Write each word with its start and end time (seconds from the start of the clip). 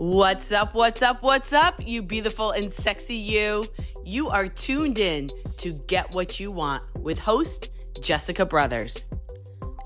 What's 0.00 0.50
up? 0.50 0.74
What's 0.74 1.02
up? 1.02 1.22
What's 1.22 1.52
up? 1.52 1.76
You 1.78 2.02
beautiful 2.02 2.50
and 2.50 2.72
sexy 2.72 3.14
you. 3.14 3.64
You 4.04 4.28
are 4.28 4.48
tuned 4.48 4.98
in 4.98 5.30
to 5.58 5.72
Get 5.86 6.12
What 6.12 6.40
You 6.40 6.50
Want 6.50 6.82
with 6.98 7.20
host 7.20 7.70
Jessica 8.00 8.44
Brothers. 8.44 9.06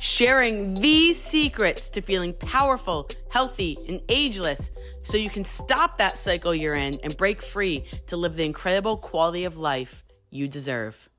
Sharing 0.00 0.72
these 0.72 1.22
secrets 1.22 1.90
to 1.90 2.00
feeling 2.00 2.32
powerful, 2.32 3.10
healthy, 3.28 3.76
and 3.86 4.00
ageless 4.08 4.70
so 5.02 5.18
you 5.18 5.28
can 5.28 5.44
stop 5.44 5.98
that 5.98 6.16
cycle 6.16 6.54
you're 6.54 6.74
in 6.74 6.98
and 7.04 7.14
break 7.14 7.42
free 7.42 7.84
to 8.06 8.16
live 8.16 8.34
the 8.34 8.46
incredible 8.46 8.96
quality 8.96 9.44
of 9.44 9.58
life 9.58 10.04
you 10.30 10.48
deserve. 10.48 11.10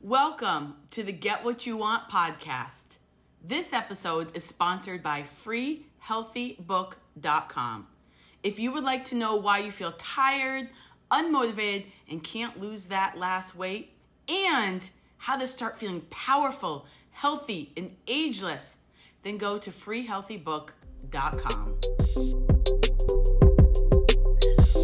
Welcome 0.00 0.76
to 0.92 1.02
the 1.02 1.12
Get 1.12 1.44
What 1.44 1.66
You 1.66 1.76
Want 1.76 2.08
podcast. 2.08 2.96
This 3.44 3.74
episode 3.74 4.34
is 4.34 4.44
sponsored 4.44 5.02
by 5.02 5.20
freehealthybook.com. 5.20 7.88
If 8.46 8.60
you 8.60 8.70
would 8.70 8.84
like 8.84 9.04
to 9.06 9.16
know 9.16 9.34
why 9.34 9.58
you 9.58 9.72
feel 9.72 9.90
tired, 9.98 10.68
unmotivated, 11.10 11.86
and 12.08 12.22
can't 12.22 12.60
lose 12.60 12.86
that 12.86 13.18
last 13.18 13.56
weight, 13.56 13.90
and 14.28 14.88
how 15.16 15.36
to 15.36 15.48
start 15.48 15.74
feeling 15.74 16.02
powerful, 16.10 16.86
healthy, 17.10 17.72
and 17.76 17.96
ageless, 18.06 18.76
then 19.24 19.36
go 19.36 19.58
to 19.58 19.72
freehealthybook.com. 19.72 21.74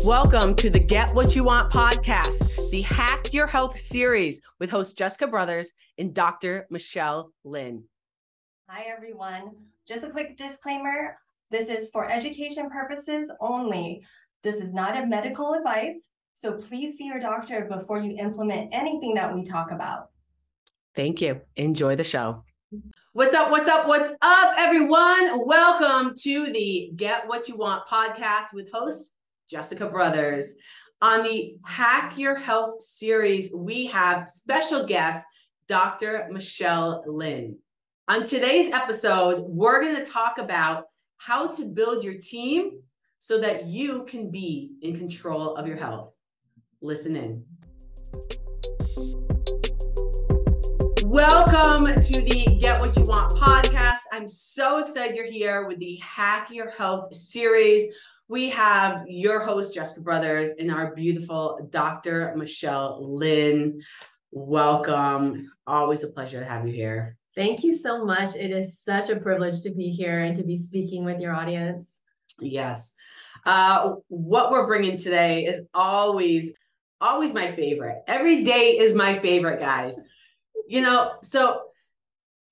Welcome 0.04 0.56
to 0.56 0.68
the 0.68 0.84
Get 0.84 1.12
What 1.12 1.36
You 1.36 1.44
Want 1.44 1.72
podcast, 1.72 2.72
the 2.72 2.82
Hack 2.82 3.32
Your 3.32 3.46
Health 3.46 3.78
series 3.78 4.42
with 4.58 4.70
host 4.70 4.98
Jessica 4.98 5.28
Brothers 5.28 5.72
and 5.98 6.12
Dr. 6.12 6.66
Michelle 6.68 7.30
Lin. 7.44 7.84
Hi, 8.68 8.86
everyone. 8.92 9.52
Just 9.86 10.02
a 10.02 10.10
quick 10.10 10.36
disclaimer 10.36 11.16
this 11.52 11.68
is 11.68 11.90
for 11.92 12.10
education 12.10 12.70
purposes 12.70 13.30
only. 13.38 14.02
This 14.42 14.56
is 14.56 14.72
not 14.72 14.96
a 14.96 15.06
medical 15.06 15.52
advice, 15.52 16.08
so 16.34 16.54
please 16.54 16.96
see 16.96 17.04
your 17.04 17.20
doctor 17.20 17.68
before 17.70 18.00
you 18.00 18.16
implement 18.18 18.74
anything 18.74 19.14
that 19.14 19.32
we 19.32 19.44
talk 19.44 19.70
about. 19.70 20.08
Thank 20.96 21.20
you. 21.20 21.42
Enjoy 21.56 21.94
the 21.94 22.04
show. 22.04 22.42
What's 23.12 23.34
up? 23.34 23.50
What's 23.50 23.68
up? 23.68 23.86
What's 23.86 24.10
up, 24.22 24.54
everyone? 24.56 25.46
Welcome 25.46 26.14
to 26.20 26.50
the 26.50 26.90
Get 26.96 27.28
What 27.28 27.46
You 27.48 27.58
Want 27.58 27.86
podcast 27.86 28.54
with 28.54 28.72
host 28.72 29.12
Jessica 29.48 29.90
Brothers. 29.90 30.54
On 31.02 31.22
the 31.22 31.56
Hack 31.66 32.16
Your 32.16 32.34
Health 32.34 32.80
series, 32.82 33.52
we 33.54 33.86
have 33.86 34.26
special 34.26 34.86
guest 34.86 35.26
Dr. 35.68 36.28
Michelle 36.30 37.04
Lin. 37.06 37.58
On 38.08 38.24
today's 38.24 38.72
episode, 38.72 39.44
we're 39.46 39.82
going 39.82 39.96
to 39.96 40.10
talk 40.10 40.38
about 40.38 40.84
how 41.24 41.46
to 41.46 41.64
build 41.66 42.02
your 42.02 42.14
team 42.14 42.80
so 43.20 43.38
that 43.38 43.66
you 43.66 44.04
can 44.06 44.28
be 44.28 44.72
in 44.82 44.98
control 44.98 45.54
of 45.54 45.68
your 45.68 45.76
health. 45.76 46.16
Listen 46.80 47.14
in. 47.14 47.44
Welcome 51.04 52.00
to 52.00 52.20
the 52.22 52.58
Get 52.58 52.80
What 52.80 52.96
You 52.96 53.04
Want 53.04 53.30
podcast. 53.34 54.00
I'm 54.10 54.26
so 54.26 54.80
excited 54.80 55.14
you're 55.14 55.30
here 55.30 55.68
with 55.68 55.78
the 55.78 55.94
Hack 56.02 56.50
Your 56.50 56.70
Health 56.70 57.14
series. 57.14 57.94
We 58.26 58.48
have 58.48 59.04
your 59.06 59.44
host, 59.44 59.74
Jessica 59.74 60.00
Brothers, 60.00 60.50
and 60.58 60.72
our 60.72 60.92
beautiful 60.92 61.68
Dr. 61.70 62.34
Michelle 62.34 62.98
Lin. 63.16 63.80
Welcome. 64.32 65.52
Always 65.68 66.02
a 66.02 66.08
pleasure 66.08 66.40
to 66.40 66.46
have 66.46 66.66
you 66.66 66.74
here. 66.74 67.16
Thank 67.34 67.64
you 67.64 67.74
so 67.74 68.04
much. 68.04 68.34
It 68.34 68.50
is 68.50 68.78
such 68.80 69.08
a 69.08 69.16
privilege 69.16 69.62
to 69.62 69.70
be 69.70 69.90
here 69.90 70.20
and 70.20 70.36
to 70.36 70.42
be 70.42 70.56
speaking 70.58 71.04
with 71.04 71.20
your 71.20 71.34
audience. 71.34 71.88
Yes. 72.40 72.94
Uh, 73.46 73.94
what 74.08 74.50
we're 74.50 74.66
bringing 74.66 74.98
today 74.98 75.46
is 75.46 75.62
always, 75.72 76.52
always 77.00 77.32
my 77.32 77.50
favorite. 77.50 78.02
Every 78.06 78.44
day 78.44 78.76
is 78.78 78.94
my 78.94 79.18
favorite, 79.18 79.60
guys. 79.60 79.98
You 80.68 80.82
know, 80.82 81.12
so 81.22 81.62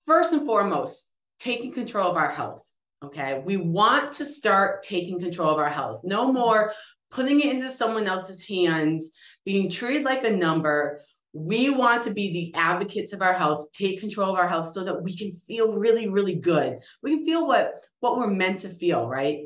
first 0.06 0.32
and 0.32 0.46
foremost, 0.46 1.12
taking 1.38 1.72
control 1.72 2.10
of 2.10 2.16
our 2.16 2.30
health. 2.30 2.64
Okay. 3.04 3.42
We 3.44 3.56
want 3.56 4.12
to 4.12 4.24
start 4.24 4.82
taking 4.82 5.20
control 5.20 5.50
of 5.50 5.58
our 5.58 5.70
health. 5.70 6.02
No 6.04 6.32
more 6.32 6.72
putting 7.10 7.41
it 7.41 7.47
into 7.47 7.68
someone 7.68 8.06
else's 8.06 8.42
hands, 8.42 9.12
being 9.44 9.68
treated 9.68 10.04
like 10.04 10.24
a 10.24 10.30
number, 10.30 11.00
we 11.32 11.70
want 11.70 12.02
to 12.02 12.12
be 12.12 12.32
the 12.32 12.58
advocates 12.58 13.12
of 13.12 13.22
our 13.22 13.32
health 13.32 13.70
take 13.72 14.00
control 14.00 14.30
of 14.30 14.38
our 14.38 14.48
health 14.48 14.72
so 14.72 14.82
that 14.82 15.02
we 15.02 15.16
can 15.16 15.34
feel 15.46 15.78
really 15.78 16.08
really 16.08 16.34
good. 16.34 16.78
We 17.02 17.16
can 17.16 17.24
feel 17.24 17.46
what 17.46 17.74
what 18.00 18.18
we're 18.18 18.28
meant 18.28 18.60
to 18.60 18.68
feel 18.68 19.08
right? 19.08 19.41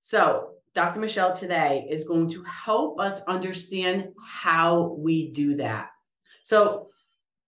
So 0.00 0.48
dr 0.74 0.98
michelle 0.98 1.34
today 1.34 1.86
is 1.90 2.04
going 2.04 2.28
to 2.30 2.42
help 2.44 2.98
us 2.98 3.20
understand 3.24 4.08
how 4.26 4.96
we 4.98 5.30
do 5.32 5.56
that. 5.56 5.88
So 6.42 6.88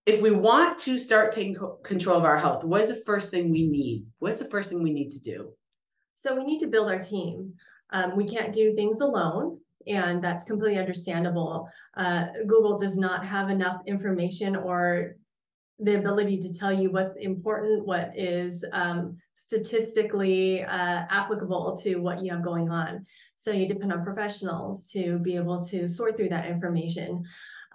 if 0.07 0.21
we 0.21 0.31
want 0.31 0.79
to 0.81 0.99
start 0.99 1.33
taking 1.33 1.57
control 1.83 2.19
of 2.19 2.25
our 2.25 2.39
health 2.39 2.65
what 2.65 2.81
is 2.81 2.89
the 2.89 3.03
first 3.07 3.31
thing 3.31 3.51
we 3.51 3.67
need? 3.67 4.07
What's 4.19 4.39
the 4.39 4.51
first 4.51 4.71
thing 4.71 4.83
we 4.83 4.93
need 4.93 5.11
to 5.11 5.21
do? 5.21 5.51
So 6.15 6.35
we 6.35 6.45
need 6.45 6.61
to 6.61 6.69
build 6.69 6.91
our 6.91 6.99
team. 6.99 7.55
Um, 7.91 8.17
we 8.17 8.27
can't 8.27 8.53
do 8.53 8.75
things 8.75 9.01
alone 9.01 9.59
and 9.87 10.23
that's 10.23 10.45
completely 10.45 10.79
understandable. 10.79 11.69
Uh, 11.97 12.27
Google 12.47 12.79
does 12.79 12.97
not 12.97 13.25
have 13.27 13.51
enough 13.51 13.81
information 13.87 14.57
or 14.57 15.17
the 15.79 15.99
ability 15.99 16.39
to 16.39 16.55
tell 16.55 16.73
you 16.73 16.91
what's 16.91 17.17
important, 17.17 17.85
what 17.87 18.13
is 18.17 18.65
um, 18.73 19.17
statistically 19.37 20.63
uh, 20.63 21.03
applicable 21.11 21.77
to 21.83 21.97
what 21.97 22.23
you 22.23 22.31
have 22.31 22.45
going 22.45 22.71
on. 22.71 23.05
So 23.37 23.51
you 23.51 23.67
depend 23.67 23.93
on 23.93 24.05
professionals 24.05 24.87
to 24.93 25.19
be 25.19 25.37
able 25.37 25.65
to 25.67 25.89
sort 25.89 26.17
through 26.17 26.31
that 26.31 26.47
information. 26.47 27.25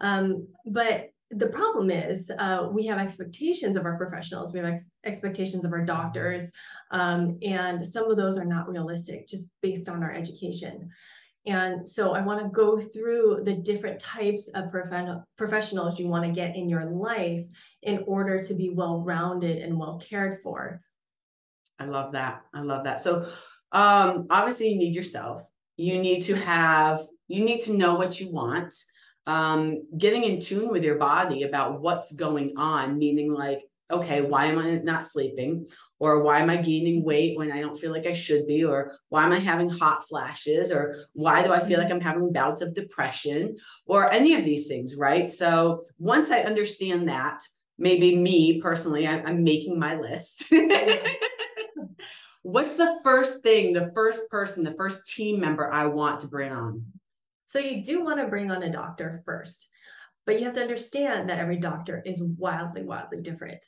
Um, 0.02 0.48
but 0.66 1.10
the 1.32 1.48
problem 1.48 1.92
is 1.92 2.32
uh, 2.40 2.70
we 2.72 2.86
have 2.88 2.98
expectations 2.98 3.78
of 3.78 3.86
our 3.86 3.98
professionals, 3.98 4.52
we 4.52 4.60
have 4.60 4.70
ex- 4.70 4.90
expectations 5.04 5.64
of 5.64 5.72
our 5.72 5.86
doctors, 5.86 6.46
um, 6.92 7.38
and 7.44 7.86
some 7.86 8.10
of 8.10 8.18
those 8.18 8.40
are 8.40 8.46
not 8.46 8.68
realistic 8.68 9.28
just 9.28 9.46
based 9.62 9.90
on 9.90 10.02
our 10.02 10.12
education. 10.12 10.90
And 11.46 11.88
so 11.88 12.14
I 12.14 12.22
want 12.22 12.42
to 12.42 12.50
go 12.50 12.80
through 12.80 13.42
the 13.44 13.54
different 13.54 14.00
types 14.00 14.50
of 14.54 14.70
prof- 14.72 15.24
professionals 15.38 16.00
you 16.00 16.08
want 16.08 16.26
to 16.26 16.32
get 16.32 16.56
in 16.56 16.70
your 16.70 16.86
life 16.86 17.46
in 17.82 18.04
order 18.08 18.42
to 18.44 18.54
be 18.54 18.70
well 18.70 19.02
rounded 19.02 19.62
and 19.62 19.78
well 19.78 20.00
cared 20.00 20.42
for. 20.44 20.82
I 21.80 21.86
love 21.86 22.12
that. 22.14 22.42
I 22.54 22.62
love 22.62 22.84
that. 22.84 23.00
So 23.02 23.30
um 23.72 24.28
obviously 24.30 24.70
you 24.70 24.78
need 24.78 24.96
yourself. 24.96 25.44
You 25.78 26.00
need 26.00 26.22
to 26.24 26.36
have 26.36 27.06
you 27.28 27.46
need 27.46 27.62
to 27.62 27.78
know 27.78 27.96
what 27.96 28.20
you 28.20 28.32
want. 28.32 28.74
Um 29.26 29.84
getting 29.98 30.26
in 30.26 30.42
tune 30.42 30.70
with 30.70 30.84
your 30.84 30.98
body 30.98 31.44
about 31.44 31.80
what's 31.80 32.12
going 32.12 32.56
on, 32.58 32.98
meaning 32.98 33.32
like 33.34 33.62
okay, 33.92 34.22
why 34.22 34.46
am 34.48 34.60
I 34.60 34.76
not 34.76 35.06
sleeping? 35.06 35.66
Or 36.00 36.24
why 36.24 36.40
am 36.40 36.50
I 36.50 36.58
gaining 36.58 37.04
weight 37.04 37.38
when 37.38 37.52
I 37.52 37.60
don't 37.60 37.78
feel 37.78 37.92
like 37.92 38.08
I 38.08 38.14
should 38.14 38.48
be? 38.48 38.64
Or 38.64 38.98
why 39.10 39.26
am 39.26 39.34
I 39.34 39.40
having 39.40 39.70
hot 39.70 40.08
flashes? 40.08 40.72
Or 40.72 41.06
why 41.14 41.44
do 41.44 41.52
I 41.52 41.60
feel 41.60 41.78
mm-hmm. 41.78 41.82
like 41.82 41.92
I'm 41.92 42.02
having 42.02 42.32
bouts 42.32 42.62
of 42.62 42.74
depression? 42.74 43.58
Or 43.86 44.10
any 44.12 44.34
of 44.36 44.46
these 44.46 44.68
things, 44.68 44.96
right? 44.96 45.30
So 45.30 45.84
once 45.98 46.32
I 46.32 46.40
understand 46.40 47.10
that, 47.10 47.42
maybe 47.78 48.16
me 48.16 48.62
personally, 48.62 49.08
I'm 49.08 49.44
making 49.44 49.78
my 49.78 49.96
list. 49.96 50.46
What's 52.44 52.78
the 52.78 53.00
first 53.04 53.44
thing, 53.44 53.74
the 53.74 53.92
first 53.94 54.30
person, 54.30 54.64
the 54.64 54.74
first 54.74 55.06
team 55.08 55.42
member 55.42 55.72
I 55.72 55.88
want 55.88 56.22
to 56.22 56.28
bring 56.28 56.52
on? 56.52 56.86
So 57.48 57.60
you 57.60 57.84
do 57.84 58.04
want 58.04 58.20
to 58.20 58.28
bring 58.28 58.52
on 58.52 58.64
a 58.64 58.72
doctor 58.72 59.22
first, 59.26 59.68
but 60.26 60.40
you 60.40 60.46
have 60.46 60.54
to 60.54 60.62
understand 60.62 61.30
that 61.30 61.40
every 61.40 61.58
doctor 61.58 62.02
is 62.06 62.22
wildly, 62.22 62.84
wildly 62.84 63.22
different. 63.22 63.64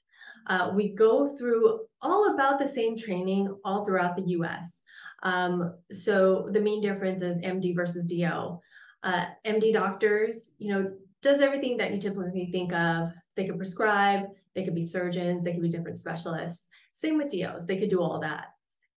Uh, 0.47 0.71
we 0.73 0.89
go 0.89 1.27
through 1.27 1.81
all 2.01 2.33
about 2.33 2.59
the 2.59 2.67
same 2.67 2.97
training 2.97 3.53
all 3.63 3.85
throughout 3.85 4.15
the 4.15 4.29
US. 4.37 4.79
Um, 5.23 5.75
so 5.91 6.49
the 6.51 6.61
main 6.61 6.81
difference 6.81 7.21
is 7.21 7.37
MD 7.37 7.75
versus 7.75 8.05
DO. 8.05 8.59
Uh, 9.03 9.25
MD 9.45 9.73
doctors, 9.73 10.51
you 10.57 10.73
know, 10.73 10.91
does 11.21 11.41
everything 11.41 11.77
that 11.77 11.93
you 11.93 11.99
typically 11.99 12.49
think 12.51 12.73
of. 12.73 13.09
They 13.35 13.45
could 13.45 13.57
prescribe, 13.57 14.25
they 14.55 14.63
could 14.63 14.75
be 14.75 14.85
surgeons, 14.85 15.43
they 15.43 15.53
could 15.53 15.61
be 15.61 15.69
different 15.69 15.97
specialists. 15.97 16.65
Same 16.93 17.17
with 17.17 17.31
DOs, 17.31 17.65
they 17.65 17.77
could 17.77 17.89
do 17.89 18.01
all 18.01 18.19
that. 18.19 18.47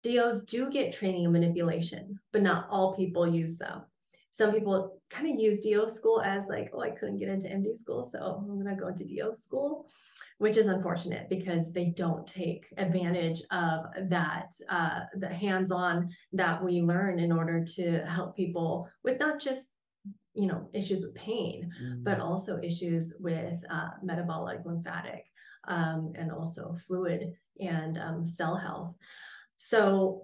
DOs 0.03 0.43
do 0.43 0.71
get 0.71 0.93
training 0.93 1.25
and 1.25 1.33
manipulation, 1.33 2.19
but 2.33 2.43
not 2.43 2.67
all 2.71 2.97
people 2.97 3.27
use 3.27 3.57
them 3.57 3.83
some 4.35 4.53
people 4.53 5.01
kind 5.15 5.33
of 5.33 5.41
use 5.41 5.61
DO 5.61 5.89
school 5.89 6.21
as 6.23 6.47
like, 6.49 6.71
oh, 6.73 6.81
I 6.81 6.91
couldn't 6.91 7.19
get 7.19 7.29
into 7.29 7.47
MD 7.47 7.77
school, 7.77 8.05
so 8.05 8.19
I'm 8.19 8.61
going 8.61 8.75
to 8.75 8.81
go 8.81 8.89
into 8.89 9.05
DO 9.05 9.35
school, 9.35 9.87
which 10.39 10.57
is 10.57 10.67
unfortunate 10.67 11.29
because 11.29 11.73
they 11.73 11.87
don't 11.97 12.27
take 12.27 12.67
advantage 12.77 13.43
of 13.51 13.85
that, 14.09 14.49
uh, 14.69 15.01
the 15.17 15.29
hands-on 15.29 16.11
that 16.33 16.63
we 16.65 16.83
learn 16.83 17.19
in 17.19 17.31
order 17.31 17.65
to 17.77 18.01
help 18.07 18.37
people 18.37 18.89
with 19.05 19.21
not 19.21 19.41
just 19.41 19.65
you 20.35 20.49
know 20.49 20.69
issues 20.75 21.01
with 21.01 21.15
pain, 21.15 21.71
mm. 21.81 22.03
but 22.05 22.19
also 22.19 22.61
issues 22.61 23.15
with 23.21 23.63
uh, 23.71 23.91
metabolic, 24.03 24.61
lymphatic, 24.65 25.25
um, 25.69 26.13
and 26.17 26.33
also 26.33 26.75
fluid 26.87 27.33
and 27.61 27.99
um, 27.99 28.27
cell 28.27 28.57
health. 28.57 28.95
So, 29.59 30.23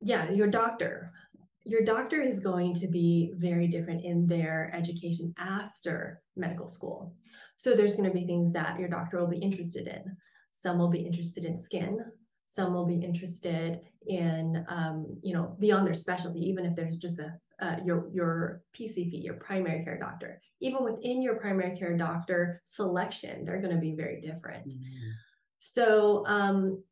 yeah, 0.00 0.30
your 0.30 0.48
doctor 0.48 1.12
your 1.64 1.82
doctor 1.82 2.20
is 2.20 2.40
going 2.40 2.74
to 2.74 2.88
be 2.88 3.32
very 3.36 3.66
different 3.66 4.04
in 4.04 4.26
their 4.26 4.70
education 4.74 5.34
after 5.38 6.22
medical 6.36 6.68
school. 6.68 7.14
So 7.56 7.74
there's 7.74 7.96
going 7.96 8.08
to 8.08 8.18
be 8.18 8.26
things 8.26 8.52
that 8.52 8.78
your 8.78 8.88
doctor 8.88 9.18
will 9.18 9.28
be 9.28 9.38
interested 9.38 9.86
in. 9.86 10.16
Some 10.52 10.78
will 10.78 10.88
be 10.88 11.00
interested 11.00 11.44
in 11.44 11.62
skin. 11.62 12.00
Some 12.46 12.72
will 12.72 12.86
be 12.86 13.00
interested 13.00 13.80
in, 14.06 14.64
um, 14.68 15.06
you 15.22 15.34
know, 15.34 15.56
beyond 15.60 15.86
their 15.86 15.94
specialty, 15.94 16.40
even 16.40 16.64
if 16.64 16.74
there's 16.74 16.96
just 16.96 17.18
a 17.18 17.34
uh, 17.60 17.76
your 17.84 18.08
your 18.12 18.62
PCP, 18.74 19.22
your 19.22 19.34
primary 19.34 19.84
care 19.84 19.98
doctor. 19.98 20.40
Even 20.60 20.82
within 20.82 21.20
your 21.20 21.36
primary 21.36 21.76
care 21.76 21.96
doctor 21.96 22.62
selection, 22.64 23.44
they're 23.44 23.60
going 23.60 23.74
to 23.74 23.80
be 23.80 23.94
very 23.94 24.20
different. 24.20 24.66
Mm-hmm. 24.68 25.10
So 25.60 26.24
um, 26.26 26.82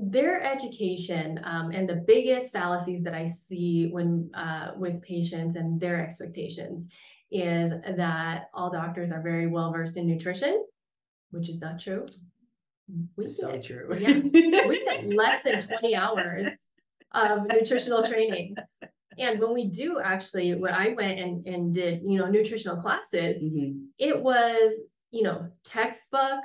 their 0.00 0.42
education 0.42 1.40
um, 1.44 1.70
and 1.72 1.88
the 1.88 1.96
biggest 2.06 2.52
fallacies 2.52 3.02
that 3.02 3.14
I 3.14 3.26
see 3.26 3.88
when 3.90 4.30
uh, 4.34 4.72
with 4.76 5.02
patients 5.02 5.56
and 5.56 5.80
their 5.80 6.00
expectations 6.00 6.88
is 7.30 7.72
that 7.96 8.44
all 8.54 8.70
doctors 8.70 9.10
are 9.10 9.20
very 9.20 9.46
well 9.46 9.72
versed 9.72 9.96
in 9.96 10.06
nutrition, 10.06 10.64
which 11.30 11.48
is 11.48 11.60
not 11.60 11.80
true. 11.80 12.06
We 13.16 13.24
get, 13.24 13.32
so 13.32 13.58
true. 13.60 13.96
yeah, 13.98 14.18
we 14.66 14.84
get 14.84 15.08
less 15.12 15.42
than 15.42 15.60
20 15.60 15.94
hours 15.94 16.48
of 17.12 17.46
nutritional 17.46 18.06
training. 18.06 18.56
And 19.18 19.40
when 19.40 19.52
we 19.52 19.66
do 19.66 20.00
actually, 20.00 20.54
when 20.54 20.72
I 20.72 20.94
went 20.96 21.18
and, 21.18 21.46
and 21.46 21.74
did, 21.74 22.02
you 22.06 22.18
know, 22.18 22.28
nutritional 22.28 22.80
classes, 22.80 23.42
mm-hmm. 23.42 23.80
it 23.98 24.22
was, 24.22 24.72
you 25.10 25.22
know, 25.22 25.48
textbook, 25.64 26.40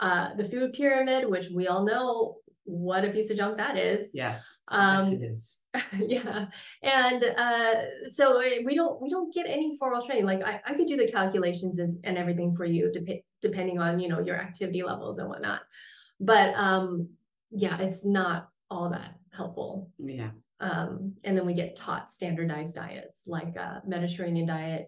uh, 0.00 0.34
the 0.36 0.44
food 0.44 0.72
pyramid, 0.72 1.28
which 1.28 1.48
we 1.52 1.66
all 1.66 1.84
know 1.84 2.36
what 2.64 3.04
a 3.04 3.10
piece 3.10 3.30
of 3.30 3.36
junk 3.36 3.58
that 3.58 3.78
is. 3.78 4.08
Yes. 4.12 4.58
Um, 4.68 5.12
it 5.12 5.22
is. 5.22 5.58
yeah. 5.98 6.46
And 6.82 7.24
uh, 7.24 7.74
so 8.12 8.40
we 8.64 8.74
don't 8.74 9.00
we 9.02 9.10
don't 9.10 9.32
get 9.34 9.46
any 9.46 9.76
formal 9.78 10.04
training. 10.04 10.24
Like 10.24 10.42
I, 10.42 10.60
I 10.66 10.74
could 10.74 10.86
do 10.86 10.96
the 10.96 11.10
calculations 11.10 11.78
and, 11.78 11.98
and 12.04 12.16
everything 12.16 12.54
for 12.54 12.64
you 12.64 12.90
dep- 12.92 13.24
depending 13.42 13.78
on, 13.78 14.00
you 14.00 14.08
know, 14.08 14.20
your 14.20 14.36
activity 14.36 14.82
levels 14.82 15.18
and 15.18 15.28
whatnot. 15.28 15.60
But 16.20 16.54
um, 16.54 17.08
yeah, 17.50 17.78
it's 17.78 18.04
not 18.04 18.48
all 18.70 18.90
that 18.90 19.14
helpful. 19.36 19.90
Yeah. 19.98 20.30
Um, 20.60 21.14
and 21.24 21.36
then 21.36 21.44
we 21.44 21.54
get 21.54 21.76
taught 21.76 22.12
standardized 22.12 22.74
diets 22.74 23.22
like 23.26 23.54
uh, 23.58 23.80
Mediterranean 23.86 24.46
diet 24.46 24.86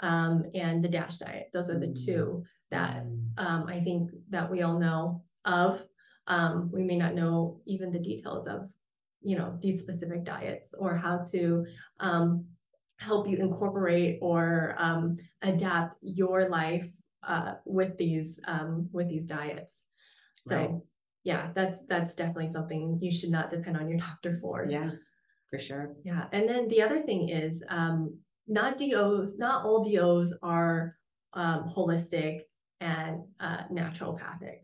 um, 0.00 0.44
and 0.54 0.82
the 0.82 0.88
DASH 0.88 1.18
diet. 1.18 1.50
Those 1.52 1.68
are 1.68 1.78
the 1.78 1.88
mm. 1.88 2.04
two 2.06 2.44
that 2.70 3.04
mm. 3.04 3.26
um, 3.36 3.66
I 3.66 3.80
think 3.80 4.10
that 4.30 4.50
we 4.50 4.62
all 4.62 4.78
know 4.78 5.24
of. 5.44 5.82
Um, 6.28 6.70
we 6.72 6.84
may 6.84 6.96
not 6.96 7.14
know 7.14 7.60
even 7.66 7.90
the 7.90 7.98
details 7.98 8.46
of, 8.46 8.68
you 9.22 9.36
know, 9.36 9.58
these 9.60 9.80
specific 9.80 10.24
diets 10.24 10.74
or 10.78 10.96
how 10.96 11.24
to 11.32 11.66
um, 11.98 12.44
help 12.98 13.28
you 13.28 13.38
incorporate 13.38 14.18
or 14.22 14.76
um, 14.78 15.16
adapt 15.42 15.96
your 16.02 16.48
life 16.48 16.88
uh, 17.26 17.54
with 17.64 17.98
these 17.98 18.38
with 18.92 19.08
these 19.08 19.24
diets. 19.24 19.78
So. 20.46 20.56
Right. 20.56 20.70
Yeah, 21.24 21.50
that's 21.54 21.80
that's 21.88 22.14
definitely 22.14 22.50
something 22.50 23.00
you 23.02 23.10
should 23.10 23.28
not 23.28 23.50
depend 23.50 23.76
on 23.76 23.86
your 23.86 23.98
doctor 23.98 24.38
for. 24.40 24.66
Yeah 24.70 24.92
for 25.50 25.58
sure. 25.58 25.94
Yeah. 26.04 26.24
And 26.32 26.48
then 26.48 26.68
the 26.68 26.82
other 26.82 27.02
thing 27.02 27.28
is 27.28 27.62
um, 27.68 28.18
not 28.46 28.78
DOs, 28.78 29.38
not 29.38 29.64
all 29.64 29.82
DOs 29.82 30.34
are 30.42 30.96
um, 31.32 31.64
holistic 31.64 32.40
and 32.80 33.22
uh, 33.40 33.64
naturopathic. 33.72 34.60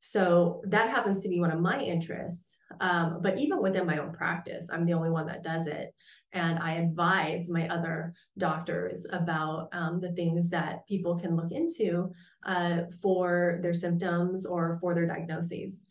So 0.00 0.62
that 0.66 0.88
happens 0.88 1.20
to 1.20 1.28
be 1.28 1.40
one 1.40 1.50
of 1.50 1.60
my 1.60 1.80
interests. 1.80 2.58
Um, 2.80 3.20
but 3.22 3.38
even 3.38 3.62
within 3.62 3.86
my 3.86 3.98
own 3.98 4.12
practice, 4.12 4.66
I'm 4.72 4.86
the 4.86 4.94
only 4.94 5.10
one 5.10 5.26
that 5.26 5.44
does 5.44 5.66
it. 5.66 5.94
And 6.32 6.58
I 6.58 6.74
advise 6.74 7.50
my 7.50 7.68
other 7.68 8.14
doctors 8.38 9.06
about 9.12 9.68
um, 9.72 10.00
the 10.00 10.12
things 10.12 10.48
that 10.50 10.86
people 10.86 11.18
can 11.18 11.36
look 11.36 11.52
into 11.52 12.12
uh, 12.46 12.82
for 13.02 13.58
their 13.62 13.74
symptoms 13.74 14.46
or 14.46 14.78
for 14.80 14.94
their 14.94 15.06
diagnoses 15.06 15.82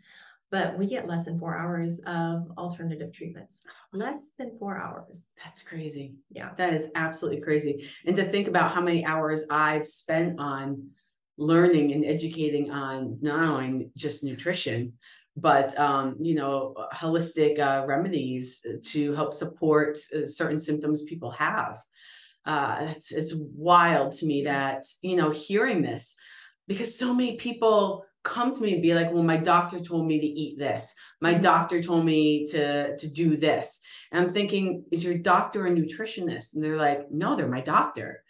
but 0.51 0.77
we 0.77 0.87
get 0.87 1.07
less 1.07 1.25
than 1.25 1.39
four 1.39 1.55
hours 1.55 1.99
of 2.07 2.47
alternative 2.57 3.13
treatments. 3.13 3.59
Less 3.93 4.29
than 4.37 4.57
four 4.57 4.77
hours. 4.77 5.27
That's 5.43 5.61
crazy. 5.61 6.15
Yeah. 6.31 6.49
That 6.57 6.73
is 6.73 6.89
absolutely 6.95 7.41
crazy. 7.41 7.89
And 8.05 8.15
to 8.15 8.25
think 8.25 8.47
about 8.47 8.71
how 8.71 8.81
many 8.81 9.05
hours 9.05 9.45
I've 9.49 9.85
spent 9.85 10.39
on 10.39 10.89
learning 11.39 11.93
and 11.93 12.05
educating 12.05 12.69
on 12.69 13.17
not 13.21 13.41
only 13.41 13.89
just 13.95 14.23
nutrition, 14.23 14.93
but 15.35 15.77
um, 15.79 16.15
you 16.19 16.35
know, 16.35 16.75
holistic 16.93 17.59
uh, 17.59 17.85
remedies 17.87 18.61
to 18.83 19.13
help 19.13 19.33
support 19.33 19.97
uh, 20.13 20.25
certain 20.25 20.59
symptoms 20.59 21.03
people 21.03 21.31
have. 21.31 21.81
Uh, 22.45 22.87
it's 22.91 23.11
it's 23.11 23.33
wild 23.35 24.13
to 24.13 24.25
me 24.25 24.43
that 24.43 24.83
you 25.01 25.15
know 25.15 25.29
hearing 25.29 25.81
this 25.81 26.15
because 26.67 26.97
so 26.97 27.13
many 27.13 27.35
people 27.35 28.05
come 28.23 28.53
to 28.53 28.61
me 28.61 28.73
and 28.73 28.81
be 28.81 28.93
like, 28.93 29.11
well, 29.11 29.23
my 29.23 29.37
doctor 29.37 29.79
told 29.79 30.05
me 30.05 30.19
to 30.19 30.25
eat 30.25 30.57
this. 30.59 30.93
My 31.21 31.33
mm-hmm. 31.33 31.41
doctor 31.41 31.81
told 31.81 32.05
me 32.05 32.47
to, 32.47 32.97
to 32.97 33.07
do 33.07 33.37
this. 33.37 33.79
And 34.11 34.25
I'm 34.25 34.33
thinking, 34.33 34.83
is 34.91 35.03
your 35.03 35.17
doctor 35.17 35.65
a 35.65 35.71
nutritionist? 35.71 36.53
And 36.53 36.63
they're 36.63 36.77
like, 36.77 37.09
no, 37.11 37.35
they're 37.35 37.47
my 37.47 37.61
doctor. 37.61 38.23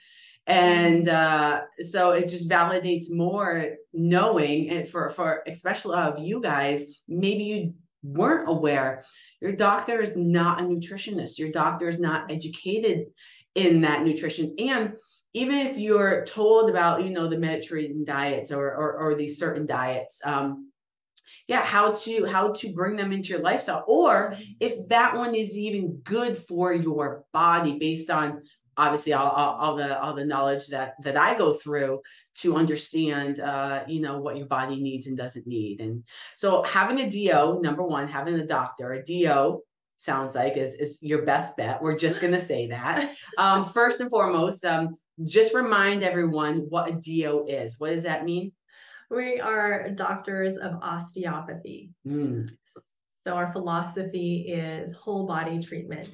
And 0.49 1.07
uh, 1.07 1.61
so 1.85 2.11
it 2.11 2.27
just 2.27 2.49
validates 2.49 3.05
more 3.09 3.75
knowing 3.93 4.85
for, 4.87 5.09
for 5.11 5.43
especially 5.47 5.97
of 5.97 6.19
you 6.19 6.41
guys, 6.41 6.85
maybe 7.07 7.43
you 7.43 7.73
weren't 8.03 8.49
aware 8.49 9.03
your 9.41 9.53
doctor 9.53 10.01
is 10.01 10.15
not 10.15 10.59
a 10.59 10.63
nutritionist. 10.63 11.39
Your 11.39 11.51
doctor 11.51 11.87
is 11.87 11.99
not 11.99 12.31
educated 12.31 13.05
in 13.55 13.81
that 13.81 14.03
nutrition. 14.03 14.55
And 14.59 14.93
even 15.33 15.55
if 15.55 15.77
you're 15.77 16.25
told 16.25 16.69
about 16.69 17.03
you 17.03 17.09
know 17.11 17.27
the 17.27 17.37
mediterranean 17.37 18.03
diets 18.03 18.51
or 18.51 18.67
or, 18.67 18.97
or 18.97 19.15
these 19.15 19.37
certain 19.37 19.67
diets 19.67 20.21
um 20.25 20.71
yeah 21.47 21.63
how 21.63 21.91
to 21.91 22.25
how 22.25 22.51
to 22.51 22.73
bring 22.73 22.95
them 22.95 23.11
into 23.11 23.29
your 23.29 23.39
lifestyle 23.39 23.83
or 23.87 24.35
if 24.59 24.87
that 24.87 25.15
one 25.15 25.35
is 25.35 25.55
even 25.55 26.01
good 26.03 26.35
for 26.35 26.73
your 26.73 27.25
body 27.31 27.77
based 27.77 28.09
on 28.09 28.41
obviously 28.79 29.13
all, 29.13 29.29
all, 29.29 29.55
all 29.55 29.75
the 29.75 29.99
all 30.01 30.13
the 30.13 30.25
knowledge 30.25 30.67
that 30.67 30.93
that 31.03 31.17
i 31.17 31.37
go 31.37 31.53
through 31.53 32.01
to 32.35 32.55
understand 32.55 33.39
uh 33.39 33.83
you 33.87 33.99
know 33.99 34.19
what 34.19 34.37
your 34.37 34.47
body 34.47 34.81
needs 34.81 35.07
and 35.07 35.17
doesn't 35.17 35.45
need 35.45 35.81
and 35.81 36.03
so 36.35 36.63
having 36.63 36.99
a 36.99 37.09
do 37.09 37.59
number 37.61 37.83
one 37.83 38.07
having 38.07 38.35
a 38.35 38.45
doctor 38.45 38.93
a 38.93 39.03
do 39.03 39.61
sounds 39.99 40.33
like 40.33 40.57
is, 40.57 40.73
is 40.75 40.97
your 41.01 41.23
best 41.23 41.55
bet. 41.57 41.81
We're 41.81 41.97
just 41.97 42.21
to 42.33 42.41
say 42.41 42.67
that. 42.67 43.15
Um, 43.37 43.63
first 43.63 44.01
and 44.01 44.09
foremost, 44.09 44.65
um, 44.65 44.97
just 45.23 45.53
remind 45.53 46.03
everyone 46.03 46.65
what 46.69 46.89
a 46.89 46.93
DO 46.93 47.45
is. 47.47 47.75
What 47.77 47.89
does 47.89 48.03
that 48.03 48.25
mean? 48.25 48.51
We 49.09 49.39
are 49.39 49.89
doctors 49.91 50.57
of 50.57 50.73
osteopathy. 50.81 51.91
Mm. 52.07 52.49
So 53.23 53.33
our 53.35 53.51
philosophy 53.51 54.47
is 54.49 54.93
whole 54.93 55.25
body 55.25 55.61
treatment. 55.61 56.09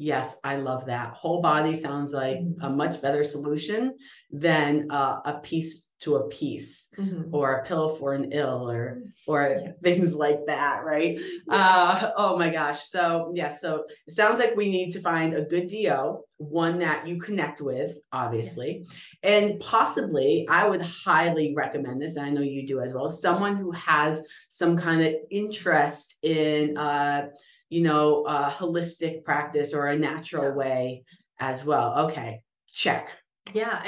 Yes, 0.00 0.38
I 0.42 0.56
love 0.56 0.86
that. 0.86 1.12
Whole 1.12 1.42
body 1.42 1.74
sounds 1.74 2.14
like 2.14 2.38
a 2.38 2.40
mm-hmm. 2.40 2.74
much 2.74 3.02
better 3.02 3.22
solution 3.22 3.96
than 4.30 4.90
uh, 4.90 5.20
a 5.26 5.34
piece 5.42 5.88
to 6.00 6.16
a 6.16 6.28
piece 6.28 6.88
mm-hmm. 6.98 7.34
or 7.34 7.56
a 7.56 7.64
pill 7.64 7.90
for 7.90 8.14
an 8.14 8.32
ill 8.32 8.70
or 8.70 9.02
or 9.26 9.60
yes. 9.62 9.74
things 9.82 10.14
like 10.14 10.38
that 10.46 10.82
right 10.82 11.18
yeah. 11.46 11.54
uh 11.54 12.12
oh 12.16 12.38
my 12.38 12.48
gosh 12.48 12.88
so 12.88 13.30
yeah 13.34 13.50
so 13.50 13.84
it 14.06 14.14
sounds 14.14 14.38
like 14.38 14.56
we 14.56 14.70
need 14.70 14.92
to 14.92 15.00
find 15.00 15.34
a 15.34 15.42
good 15.42 15.68
do 15.68 16.24
one 16.38 16.78
that 16.78 17.06
you 17.06 17.18
connect 17.18 17.60
with 17.60 17.98
obviously 18.12 18.82
yeah. 19.22 19.30
and 19.30 19.60
possibly 19.60 20.46
i 20.48 20.66
would 20.66 20.80
highly 20.80 21.52
recommend 21.54 22.00
this 22.00 22.16
and 22.16 22.24
i 22.24 22.30
know 22.30 22.40
you 22.40 22.66
do 22.66 22.80
as 22.80 22.94
well 22.94 23.10
someone 23.10 23.56
who 23.56 23.70
has 23.72 24.22
some 24.48 24.78
kind 24.78 25.02
of 25.02 25.12
interest 25.30 26.16
in 26.22 26.78
uh 26.78 27.28
you 27.70 27.80
know 27.80 28.24
a 28.26 28.50
holistic 28.50 29.24
practice 29.24 29.72
or 29.72 29.86
a 29.86 29.98
natural 29.98 30.44
yeah. 30.44 30.54
way 30.54 31.04
as 31.38 31.64
well 31.64 31.98
okay 32.00 32.42
check 32.68 33.10
yeah 33.54 33.82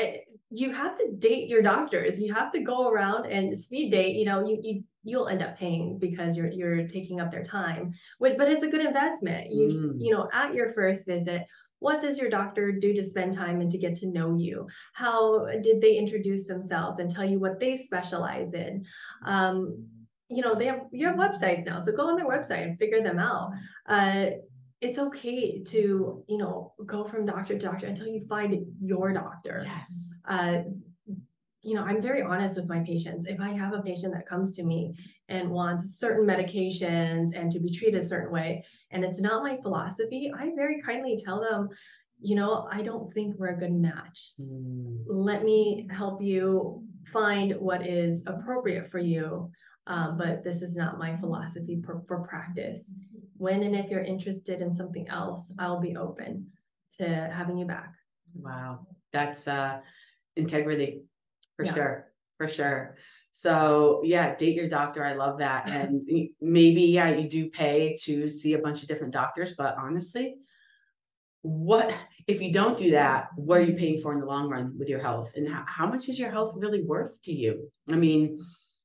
you 0.55 0.71
have 0.71 0.97
to 0.99 1.13
date 1.19 1.49
your 1.49 1.63
doctors. 1.63 2.21
You 2.21 2.35
have 2.35 2.53
to 2.53 2.61
go 2.61 2.91
around 2.91 3.25
and 3.25 3.59
speed 3.59 3.91
date. 3.91 4.17
You 4.17 4.27
know, 4.27 4.47
you 4.47 4.61
you 4.63 4.85
you'll 5.03 5.29
end 5.29 5.43
up 5.43 5.59
paying 5.59 5.99
because 5.99 6.37
you're 6.37 6.51
you're 6.51 6.87
taking 6.87 7.21
up 7.21 7.31
their 7.31 7.43
time. 7.43 7.95
But 8.21 8.37
but 8.37 8.51
it's 8.51 8.65
a 8.65 8.71
good 8.71 8.85
investment. 8.85 9.51
You 9.51 9.69
mm. 9.69 9.95
you 9.99 10.13
know, 10.15 10.29
at 10.33 10.55
your 10.55 10.73
first 10.73 11.07
visit, 11.07 11.47
what 11.79 12.03
does 12.03 12.19
your 12.19 12.29
doctor 12.29 12.71
do 12.71 12.93
to 12.93 13.03
spend 13.03 13.33
time 13.33 13.63
and 13.63 13.71
to 13.71 13.79
get 13.79 13.95
to 13.97 14.09
know 14.09 14.37
you? 14.37 14.69
How 14.93 15.47
did 15.63 15.81
they 15.81 15.97
introduce 15.97 16.45
themselves 16.47 16.99
and 16.99 17.11
tell 17.11 17.25
you 17.25 17.41
what 17.41 17.59
they 17.59 17.79
specialize 17.79 18.53
in? 18.53 18.85
Um, 19.25 19.87
you 20.35 20.43
know, 20.43 20.55
they 20.55 20.67
have 20.67 20.83
you 20.93 21.07
have 21.07 21.17
websites 21.17 21.65
now, 21.67 21.83
so 21.83 21.93
go 21.93 22.09
on 22.09 22.17
their 22.17 22.29
website 22.29 22.63
and 22.63 22.79
figure 22.79 23.03
them 23.03 23.19
out. 23.19 23.53
Uh, 23.87 24.27
it's 24.81 24.99
okay 24.99 25.63
to 25.63 26.25
you 26.29 26.39
know 26.39 26.73
go 26.87 27.05
from 27.05 27.25
doctor 27.25 27.57
to 27.57 27.67
doctor 27.67 27.87
until 27.87 28.09
you 28.09 28.21
find 28.27 28.67
your 28.81 29.13
doctor 29.13 29.63
yes 29.65 30.19
uh, 30.27 30.59
you 31.63 31.75
know 31.75 31.85
i'm 31.85 32.03
very 32.03 32.21
honest 32.21 32.57
with 32.57 32.69
my 32.69 32.81
patients 32.81 33.25
if 33.29 33.39
i 33.39 33.51
have 33.51 33.73
a 33.75 33.83
patient 33.83 34.13
that 34.13 34.27
comes 34.27 34.57
to 34.57 34.65
me 34.65 34.93
and 35.29 35.49
wants 35.49 36.01
certain 36.01 36.27
medications 36.27 37.31
and 37.39 37.53
to 37.53 37.61
be 37.61 37.71
treated 37.71 38.03
a 38.03 38.05
certain 38.05 38.33
way 38.33 38.65
and 38.93 39.05
it's 39.05 39.21
not 39.21 39.43
my 39.43 39.59
philosophy, 39.63 40.33
I 40.39 40.51
very 40.55 40.81
kindly 40.81 41.19
tell 41.23 41.41
them, 41.41 41.71
you 42.21 42.37
know, 42.37 42.69
I 42.71 42.83
don't 42.83 43.13
think 43.13 43.35
we're 43.37 43.55
a 43.55 43.59
good 43.59 43.73
match. 43.73 44.33
Mm. 44.41 45.05
Let 45.09 45.45
me 45.45 45.89
help 45.91 46.23
you 46.23 46.85
find 47.13 47.55
what 47.59 47.87
is 47.87 48.23
appropriate 48.27 48.91
for 48.91 48.99
you. 48.99 49.51
Um, 49.87 50.17
but 50.17 50.45
this 50.45 50.63
is 50.63 50.77
not 50.77 50.99
my 50.99 51.17
philosophy 51.17 51.83
for, 51.85 52.03
for 52.07 52.21
practice. 52.21 52.91
When 53.37 53.63
and 53.63 53.75
if 53.75 53.91
you're 53.91 54.01
interested 54.01 54.61
in 54.61 54.73
something 54.73 55.09
else, 55.09 55.53
I'll 55.59 55.81
be 55.81 55.97
open 55.97 56.47
to 56.99 57.05
having 57.05 57.59
you 57.59 57.67
back. 57.67 57.93
Wow. 58.35 58.87
That's 59.13 59.49
uh 59.49 59.81
integrity 60.37 61.03
for 61.57 61.65
yeah. 61.65 61.75
sure. 61.75 62.13
For 62.39 62.49
sure. 62.49 62.97
So 63.33 64.03
yeah, 64.05 64.35
date 64.37 64.55
your 64.55 64.69
doctor. 64.69 65.05
I 65.05 65.15
love 65.15 65.39
that. 65.39 65.69
And 65.69 66.09
maybe, 66.41 66.83
yeah, 66.83 67.09
you 67.09 67.29
do 67.29 67.51
pay 67.51 67.97
to 68.03 68.29
see 68.29 68.55
a 68.55 68.59
bunch 68.59 68.83
of 68.83 68.89
different 68.89 69.13
doctors, 69.13 69.55
but 69.55 69.77
honestly, 69.77 70.37
what 71.43 71.93
if 72.29 72.41
you 72.41 72.53
don't 72.53 72.77
do 72.77 72.93
that, 72.93 73.31
what 73.35 73.61
are 73.61 73.65
you 73.65 73.75
paying 73.75 74.01
for 74.01 74.13
in 74.13 74.21
the 74.21 74.27
long 74.27 74.49
run 74.49 74.79
with 74.79 74.89
your 74.89 75.01
health? 75.01 75.33
And 75.35 75.49
how, 75.49 75.65
how 75.67 75.87
much 75.87 76.09
is 76.09 76.19
your 76.19 76.31
health 76.31 76.53
really 76.57 76.83
worth 76.83 77.21
to 77.23 77.33
you? 77.33 77.71
I 77.91 77.97
mean, 77.97 78.39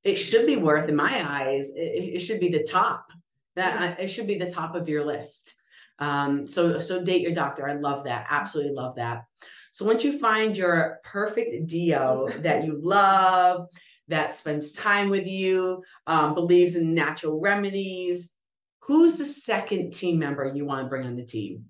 it 0.07 0.17
should 0.17 0.45
be 0.45 0.55
worth, 0.55 0.89
in 0.89 0.95
my 0.95 1.23
eyes, 1.27 1.71
it, 1.75 2.15
it 2.15 2.19
should 2.19 2.39
be 2.39 2.49
the 2.49 2.63
top. 2.63 3.11
That 3.55 3.99
it 3.99 4.07
should 4.07 4.27
be 4.27 4.37
the 4.37 4.51
top 4.51 4.75
of 4.75 4.87
your 4.87 5.03
list. 5.03 5.55
Um, 5.99 6.47
so 6.47 6.79
so 6.79 7.03
date 7.03 7.23
your 7.23 7.33
doctor. 7.33 7.67
I 7.67 7.73
love 7.73 8.03
that. 8.03 8.27
Absolutely 8.29 8.73
love 8.73 8.95
that. 8.97 9.23
So 9.71 9.85
once 9.85 10.03
you 10.03 10.17
find 10.19 10.55
your 10.55 10.99
perfect 11.03 11.67
DO 11.67 12.29
that 12.39 12.65
you 12.65 12.79
love, 12.81 13.67
that 14.07 14.35
spends 14.35 14.73
time 14.73 15.09
with 15.09 15.27
you, 15.27 15.83
um, 16.05 16.33
believes 16.33 16.75
in 16.75 16.93
natural 16.93 17.39
remedies, 17.39 18.31
who's 18.79 19.17
the 19.17 19.25
second 19.25 19.91
team 19.93 20.17
member 20.19 20.51
you 20.53 20.65
want 20.65 20.85
to 20.85 20.89
bring 20.89 21.05
on 21.05 21.15
the 21.15 21.25
team? 21.25 21.65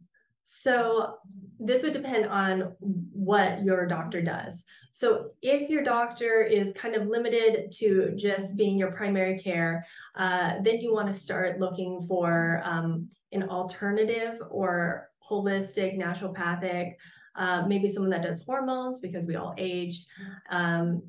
So 0.49 1.17
this 1.59 1.83
would 1.83 1.91
depend 1.91 2.25
on 2.25 2.73
what 2.79 3.65
your 3.65 3.85
doctor 3.85 4.21
does. 4.21 4.63
So 4.93 5.31
if 5.41 5.69
your 5.69 5.83
doctor 5.83 6.41
is 6.41 6.71
kind 6.71 6.95
of 6.95 7.07
limited 7.07 7.69
to 7.79 8.13
just 8.15 8.55
being 8.55 8.77
your 8.77 8.93
primary 8.93 9.37
care, 9.37 9.85
uh, 10.15 10.61
then 10.61 10.79
you 10.79 10.93
want 10.93 11.09
to 11.09 11.13
start 11.13 11.59
looking 11.59 12.05
for 12.07 12.61
um, 12.63 13.09
an 13.33 13.43
alternative 13.43 14.39
or 14.49 15.09
holistic 15.29 16.01
naturopathic, 16.01 16.93
uh, 17.35 17.65
maybe 17.67 17.91
someone 17.91 18.11
that 18.11 18.23
does 18.23 18.45
hormones 18.45 19.01
because 19.01 19.27
we 19.27 19.35
all 19.35 19.53
age, 19.57 20.05
um, 20.49 21.03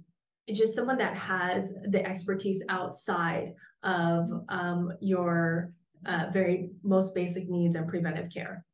just 0.53 0.75
someone 0.75 0.99
that 0.99 1.17
has 1.17 1.73
the 1.91 2.05
expertise 2.05 2.61
outside 2.69 3.55
of 3.85 4.29
um, 4.49 4.93
your 5.01 5.73
uh, 6.07 6.27
very 6.33 6.71
most 6.83 7.15
basic 7.15 7.49
needs 7.49 7.77
and 7.77 7.89
preventive 7.89 8.33
care. 8.35 8.65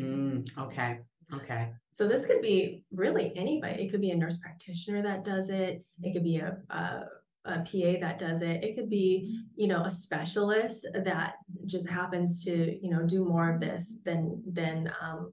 Mm, 0.00 0.46
okay. 0.58 0.98
Okay. 1.32 1.70
So 1.90 2.06
this 2.06 2.26
could 2.26 2.42
be 2.42 2.84
really 2.92 3.32
anybody. 3.36 3.82
It 3.82 3.90
could 3.90 4.00
be 4.00 4.10
a 4.10 4.16
nurse 4.16 4.38
practitioner 4.38 5.02
that 5.02 5.24
does 5.24 5.48
it. 5.48 5.84
It 6.02 6.12
could 6.12 6.24
be 6.24 6.38
a, 6.38 6.58
a, 6.70 7.04
a 7.44 7.58
PA 7.58 8.00
that 8.00 8.18
does 8.18 8.42
it. 8.42 8.62
It 8.62 8.76
could 8.76 8.90
be, 8.90 9.40
you 9.56 9.68
know, 9.68 9.84
a 9.84 9.90
specialist 9.90 10.86
that 11.04 11.34
just 11.66 11.88
happens 11.88 12.44
to, 12.44 12.78
you 12.82 12.90
know, 12.90 13.02
do 13.04 13.24
more 13.24 13.52
of 13.54 13.60
this 13.60 13.92
than 14.04 14.42
than 14.46 14.92
um, 15.00 15.32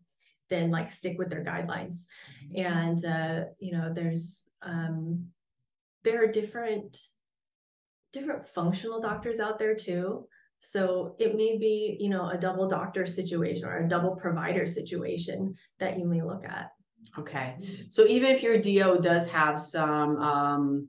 than 0.50 0.72
like 0.72 0.92
stick 0.92 1.18
with 1.18 1.30
their 1.30 1.44
guidelines. 1.44 2.06
And 2.56 3.04
uh, 3.06 3.46
you 3.60 3.74
know, 3.74 3.92
there's 3.94 4.44
um, 4.62 5.28
there 6.04 6.24
are 6.24 6.28
different 6.28 6.98
different 8.14 8.48
functional 8.48 9.02
doctors 9.02 9.40
out 9.40 9.58
there 9.58 9.76
too. 9.76 10.28
So 10.62 11.16
it 11.20 11.36
may 11.36 11.58
be, 11.58 11.98
you 12.00 12.10
know, 12.10 12.30
a 12.30 12.38
double 12.38 12.68
doctor 12.68 13.06
situation 13.06 13.66
or 13.66 13.80
a 13.80 13.88
double 13.88 14.16
provider 14.16 14.66
situation 14.66 15.56
that 15.80 15.98
you 15.98 16.06
may 16.06 16.22
look 16.22 16.46
at. 16.46 16.72
Okay. 17.18 17.56
So 17.90 18.06
even 18.06 18.30
if 18.30 18.44
your 18.44 18.60
DO 18.60 19.00
does 19.02 19.28
have 19.30 19.60
some 19.60 20.18
um 20.18 20.88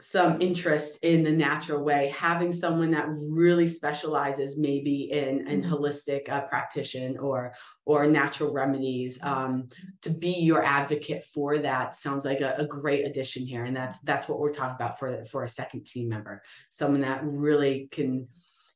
some 0.00 0.42
interest 0.42 0.98
in 1.02 1.22
the 1.22 1.30
natural 1.30 1.84
way, 1.84 2.12
having 2.16 2.52
someone 2.52 2.90
that 2.90 3.06
really 3.08 3.68
specializes 3.68 4.58
maybe 4.58 5.10
in 5.12 5.46
in 5.46 5.62
mm-hmm. 5.62 5.72
holistic 5.72 6.28
uh, 6.28 6.40
practitioner 6.42 7.20
or 7.20 7.54
or 7.84 8.06
natural 8.06 8.52
remedies 8.52 9.22
um, 9.22 9.68
to 10.02 10.10
be 10.10 10.30
your 10.30 10.62
advocate 10.62 11.24
for 11.24 11.58
that 11.58 11.96
sounds 11.96 12.24
like 12.24 12.40
a, 12.40 12.54
a, 12.58 12.66
great 12.66 13.04
addition 13.04 13.44
here, 13.44 13.64
and 13.64 13.76
that's 13.76 14.00
that's 14.00 14.28
what 14.28 14.38
we're 14.38 14.52
talking 14.52 14.76
about 14.76 14.98
for 14.98 15.24
for 15.24 15.42
a 15.42 15.48
second 15.48 15.84
team 15.84 16.08
member, 16.08 16.42
someone 16.70 17.00
that 17.00 17.20
really 17.24 17.88
can 17.90 18.28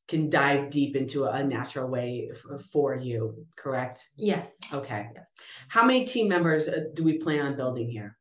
can 0.09 0.31
dive 0.31 0.71
deep 0.71 0.97
into 0.97 1.25
a 1.25 1.43
natural 1.43 1.89
way 1.89 2.31
f- 2.31 2.63
for 2.63 2.97
you. 2.97 3.47
Correct? 3.57 4.09
Yes. 4.17 4.49
Okay. 4.73 5.09
Yes. 5.15 5.29
How 5.69 5.85
many 5.85 6.05
team 6.05 6.29
members 6.29 6.69
uh, 6.69 6.85
do 6.95 7.03
we 7.03 7.19
plan 7.19 7.41
on 7.47 7.57
building 7.57 7.89
here? 7.89 8.17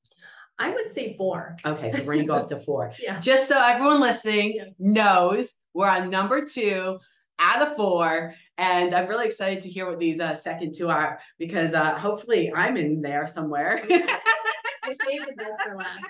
I 0.57 0.71
would 0.71 0.91
say 0.91 1.15
four. 1.17 1.57
Okay, 1.65 1.89
so 1.89 2.03
we're 2.03 2.15
gonna 2.15 2.27
go 2.27 2.35
up 2.35 2.47
to 2.47 2.59
four. 2.59 2.93
yeah. 3.01 3.19
Just 3.19 3.47
so 3.47 3.61
everyone 3.61 3.99
listening 3.99 4.73
knows, 4.79 5.55
we're 5.73 5.89
on 5.89 6.09
number 6.09 6.45
two 6.45 6.99
out 7.39 7.61
of 7.61 7.75
four. 7.75 8.33
And 8.57 8.95
I'm 8.95 9.07
really 9.07 9.25
excited 9.25 9.61
to 9.63 9.69
hear 9.69 9.89
what 9.89 9.99
these 9.99 10.19
uh, 10.19 10.33
second 10.33 10.75
two 10.75 10.89
are 10.89 11.19
because 11.37 11.73
uh, 11.73 11.97
hopefully 11.97 12.53
I'm 12.55 12.77
in 12.77 13.01
there 13.01 13.27
somewhere. 13.27 13.85
I 13.89 14.95
saved 15.05 15.27
the 15.27 15.33
best 15.35 15.61
for 15.63 15.75
last. 15.75 16.09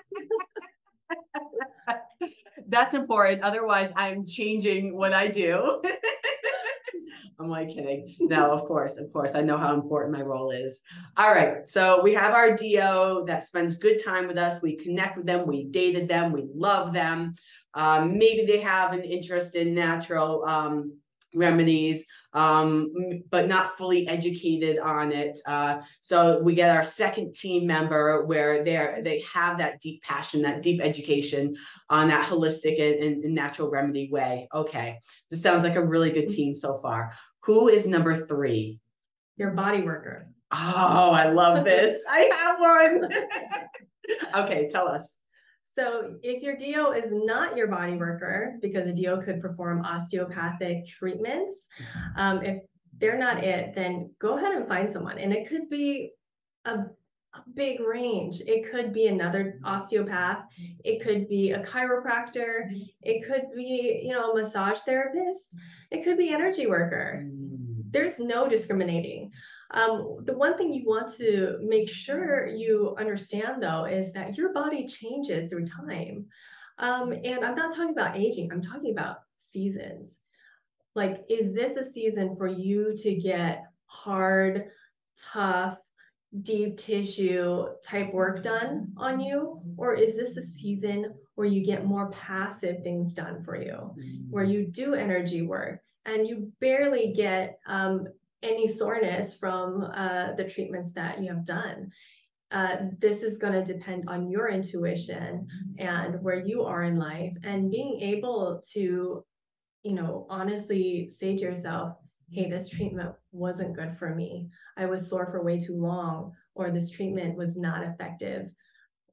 That's 2.67 2.93
important. 2.93 3.43
Otherwise, 3.43 3.91
I'm 3.95 4.25
changing 4.25 4.95
what 4.95 5.13
I 5.13 5.27
do. 5.27 5.81
I'm 7.39 7.47
like 7.49 7.69
kidding. 7.69 8.15
No, 8.19 8.51
of 8.51 8.65
course, 8.65 8.97
of 8.97 9.11
course. 9.11 9.35
I 9.35 9.41
know 9.41 9.57
how 9.57 9.73
important 9.73 10.13
my 10.13 10.21
role 10.21 10.51
is. 10.51 10.81
All 11.17 11.31
right. 11.31 11.67
So 11.67 12.01
we 12.01 12.13
have 12.13 12.33
our 12.33 12.55
DO 12.55 13.25
that 13.27 13.43
spends 13.43 13.75
good 13.75 14.03
time 14.03 14.27
with 14.27 14.37
us. 14.37 14.61
We 14.61 14.77
connect 14.77 15.17
with 15.17 15.25
them. 15.25 15.45
We 15.45 15.65
dated 15.65 16.07
them. 16.07 16.31
We 16.31 16.47
love 16.53 16.93
them. 16.93 17.35
Um, 17.73 18.17
maybe 18.17 18.45
they 18.45 18.61
have 18.61 18.93
an 18.93 19.03
interest 19.03 19.55
in 19.55 19.73
natural 19.73 20.45
um, 20.45 20.97
remedies, 21.35 22.05
um, 22.33 22.91
but 23.29 23.47
not 23.47 23.77
fully 23.77 24.07
educated 24.07 24.79
on 24.79 25.11
it. 25.11 25.39
Uh, 25.45 25.79
so 26.01 26.41
we 26.41 26.55
get 26.55 26.75
our 26.75 26.83
second 26.83 27.35
team 27.35 27.67
member 27.67 28.25
where 28.25 28.63
they're 28.63 29.01
they 29.03 29.23
have 29.33 29.57
that 29.59 29.81
deep 29.81 30.01
passion, 30.03 30.41
that 30.41 30.61
deep 30.61 30.81
education 30.81 31.55
on 31.89 32.09
that 32.09 32.27
holistic 32.27 32.79
and, 32.79 33.23
and, 33.23 33.35
natural 33.35 33.69
remedy 33.69 34.09
way. 34.11 34.47
Okay, 34.53 34.99
this 35.29 35.41
sounds 35.41 35.63
like 35.63 35.75
a 35.75 35.85
really 35.85 36.11
good 36.11 36.29
team 36.29 36.55
so 36.55 36.79
far. 36.79 37.13
Who 37.41 37.67
is 37.67 37.87
number 37.87 38.25
three? 38.25 38.79
Your 39.37 39.51
body 39.51 39.81
worker. 39.81 40.29
Oh, 40.51 41.11
I 41.11 41.29
love 41.29 41.65
this. 41.65 42.03
I 42.09 42.29
have 42.33 42.59
one. 42.59 43.09
okay, 44.45 44.69
tell 44.69 44.87
us. 44.87 45.17
So 45.77 46.15
if 46.23 46.41
your 46.41 46.55
DO 46.55 46.91
is 46.91 47.11
not 47.11 47.57
your 47.57 47.67
body 47.67 47.97
worker, 47.97 48.57
because 48.61 48.85
the 48.85 48.93
DO 48.93 49.21
could 49.21 49.41
perform 49.41 49.83
osteopathic 49.83 50.87
treatments, 50.87 51.67
mm-hmm. 51.79 52.19
um, 52.19 52.43
if 52.43 52.61
they're 52.97 53.17
not 53.17 53.43
it, 53.43 53.75
then 53.75 54.11
go 54.19 54.37
ahead 54.37 54.53
and 54.53 54.67
find 54.67 54.89
someone. 54.89 55.17
And 55.17 55.33
it 55.33 55.49
could 55.49 55.69
be 55.69 56.11
a, 56.63 56.71
a 56.71 57.43
big 57.53 57.81
range. 57.81 58.41
It 58.47 58.71
could 58.71 58.93
be 58.93 59.07
another 59.07 59.59
osteopath. 59.65 60.45
It 60.85 61.03
could 61.03 61.27
be 61.27 61.51
a 61.51 61.61
chiropractor. 61.63 62.69
It 63.01 63.25
could 63.27 63.47
be, 63.53 64.01
you 64.01 64.13
know, 64.13 64.31
a 64.31 64.35
massage 64.35 64.79
therapist. 64.79 65.47
It 65.91 66.05
could 66.05 66.17
be 66.17 66.29
energy 66.29 66.67
worker. 66.67 67.25
Mm. 67.25 67.83
There's 67.91 68.17
no 68.17 68.47
discriminating. 68.47 69.31
Um, 69.71 70.17
the 70.23 70.37
one 70.37 70.57
thing 70.57 70.73
you 70.73 70.85
want 70.85 71.13
to 71.15 71.57
make 71.61 71.89
sure 71.89 72.47
you 72.47 72.95
understand 72.99 73.61
though 73.61 73.85
is 73.85 74.11
that 74.13 74.37
your 74.37 74.53
body 74.53 74.85
changes 74.87 75.49
through 75.49 75.65
time. 75.65 76.27
Um, 76.77 77.13
and 77.13 77.43
I'm 77.43 77.55
not 77.55 77.75
talking 77.75 77.91
about 77.91 78.15
aging, 78.15 78.51
I'm 78.51 78.61
talking 78.61 78.91
about 78.91 79.17
seasons. 79.37 80.15
Like, 80.93 81.25
is 81.29 81.53
this 81.53 81.75
a 81.77 81.89
season 81.89 82.35
for 82.35 82.47
you 82.47 82.95
to 82.97 83.15
get 83.15 83.63
hard, 83.87 84.69
tough, 85.19 85.77
deep 86.41 86.77
tissue 86.77 87.65
type 87.83 88.13
work 88.13 88.43
done 88.43 88.93
on 88.97 89.19
you? 89.19 89.61
Or 89.77 89.93
is 89.93 90.15
this 90.15 90.37
a 90.37 90.43
season 90.43 91.13
where 91.35 91.47
you 91.47 91.65
get 91.65 91.85
more 91.85 92.09
passive 92.11 92.81
things 92.83 93.13
done 93.13 93.43
for 93.43 93.61
you, 93.61 93.93
where 94.29 94.45
you 94.45 94.67
do 94.67 94.93
energy 94.93 95.41
work 95.41 95.81
and 96.05 96.27
you 96.27 96.51
barely 96.59 97.13
get 97.13 97.59
um, 97.67 98.07
any 98.45 98.67
soreness 98.67 99.33
from 99.33 99.83
uh, 99.93 100.33
the 100.33 100.43
treatments 100.43 100.93
that 100.93 101.21
you 101.21 101.27
have 101.29 101.45
done. 101.45 101.91
Uh, 102.51 102.77
this 102.99 103.23
is 103.23 103.37
going 103.37 103.53
to 103.53 103.73
depend 103.73 104.05
on 104.07 104.29
your 104.29 104.49
intuition 104.49 105.47
and 105.79 106.21
where 106.21 106.45
you 106.45 106.63
are 106.63 106.83
in 106.83 106.97
life 106.97 107.33
and 107.43 107.71
being 107.71 107.99
able 107.99 108.61
to 108.71 109.25
you 109.83 109.93
know 109.93 110.25
honestly 110.29 111.09
say 111.09 111.35
to 111.35 111.43
yourself 111.43 111.97
hey 112.29 112.49
this 112.49 112.69
treatment 112.69 113.11
wasn't 113.31 113.75
good 113.75 113.97
for 113.97 114.13
me. 114.15 114.47
I 114.77 114.85
was 114.85 115.09
sore 115.09 115.27
for 115.31 115.43
way 115.43 115.59
too 115.59 115.75
long 115.75 116.33
or 116.53 116.69
this 116.69 116.91
treatment 116.91 117.35
was 117.35 117.57
not 117.57 117.83
effective. 117.83 118.49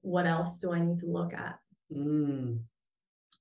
What 0.02 0.26
else 0.26 0.58
do 0.58 0.72
i 0.72 0.80
need 0.80 0.98
to 0.98 1.06
look 1.06 1.32
at? 1.32 1.58
Mm, 1.92 2.60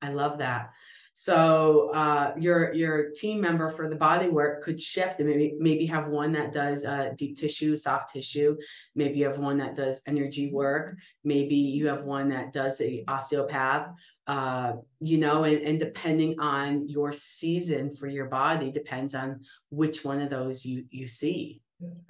i 0.02 0.10
love 0.10 0.38
that 0.40 0.72
So 1.14 1.92
uh, 1.94 2.34
your 2.40 2.74
your 2.74 3.12
team 3.12 3.42
member 3.42 3.70
for 3.70 3.90
the 3.90 3.96
body 3.96 4.30
work 4.30 4.64
could 4.64 4.80
shift 4.80 5.20
and 5.20 5.28
maybe 5.28 5.54
maybe 5.60 5.86
have 5.88 6.08
one 6.08 6.32
that 6.34 6.54
does 6.54 6.86
uh, 6.86 7.12
deep 7.18 7.38
tissue, 7.38 7.76
soft 7.76 8.14
tissue. 8.14 8.56
Maybe 8.96 9.20
you 9.20 9.26
have 9.26 9.38
one 9.38 9.58
that 9.58 9.76
does 9.76 10.02
energy 10.08 10.52
work. 10.52 10.96
Maybe 11.24 11.56
you 11.56 11.88
have 11.88 12.04
one 12.04 12.30
that 12.30 12.54
does 12.54 12.78
the 12.78 13.04
osteopath. 13.08 13.90
Uh, 14.26 14.74
you 15.02 15.18
know, 15.18 15.44
and, 15.44 15.62
and 15.62 15.80
depending 15.80 16.40
on 16.40 16.88
your 16.88 17.12
season 17.12 17.94
for 17.94 18.08
your 18.08 18.28
body 18.28 18.72
depends 18.72 19.14
on 19.14 19.42
which 19.70 20.06
one 20.06 20.22
of 20.22 20.30
those 20.30 20.66
you 20.66 20.86
you 20.92 21.08
see. 21.08 21.62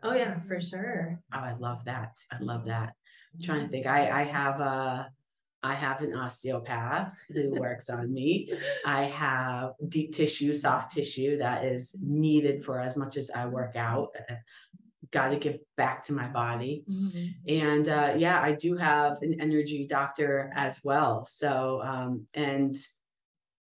Oh 0.03 0.13
yeah, 0.13 0.39
for 0.48 0.62
sure. 0.62 1.20
Oh, 1.34 1.39
I 1.39 1.55
love 1.58 1.86
that. 1.86 2.20
I 2.31 2.38
love 2.39 2.65
that. 2.65 2.93
I'm 3.34 3.41
trying 3.41 3.65
to 3.65 3.67
think. 3.67 3.88
I 3.88 4.22
I 4.22 4.24
have 4.25 4.60
a 4.60 5.12
I 5.63 5.75
have 5.75 6.01
an 6.01 6.15
osteopath 6.15 7.13
who 7.30 7.51
works 7.60 7.89
on 7.89 8.13
me. 8.13 8.51
I 8.86 9.03
have 9.03 9.74
deep 9.88 10.13
tissue, 10.13 10.53
soft 10.53 10.91
tissue 10.91 11.38
that 11.38 11.65
is 11.65 11.96
needed 12.01 12.63
for 12.65 12.80
as 12.80 12.98
much 12.98 13.18
as 13.18 13.30
I 13.30 13.46
work 13.46 13.75
out. 13.75 14.10
Uh, 14.30 14.36
Got 15.12 15.32
to 15.32 15.36
give 15.36 15.58
back 15.75 16.03
to 16.03 16.13
my 16.13 16.30
body. 16.30 16.86
Mm-hmm. 16.89 17.25
And 17.50 17.89
uh, 17.89 18.13
yeah, 18.15 18.41
I 18.41 18.53
do 18.53 18.77
have 18.77 19.22
an 19.22 19.41
energy 19.41 19.86
doctor 19.86 20.50
as 20.56 20.80
well. 20.86 21.25
So, 21.25 21.82
um, 21.84 22.27
and 22.34 22.77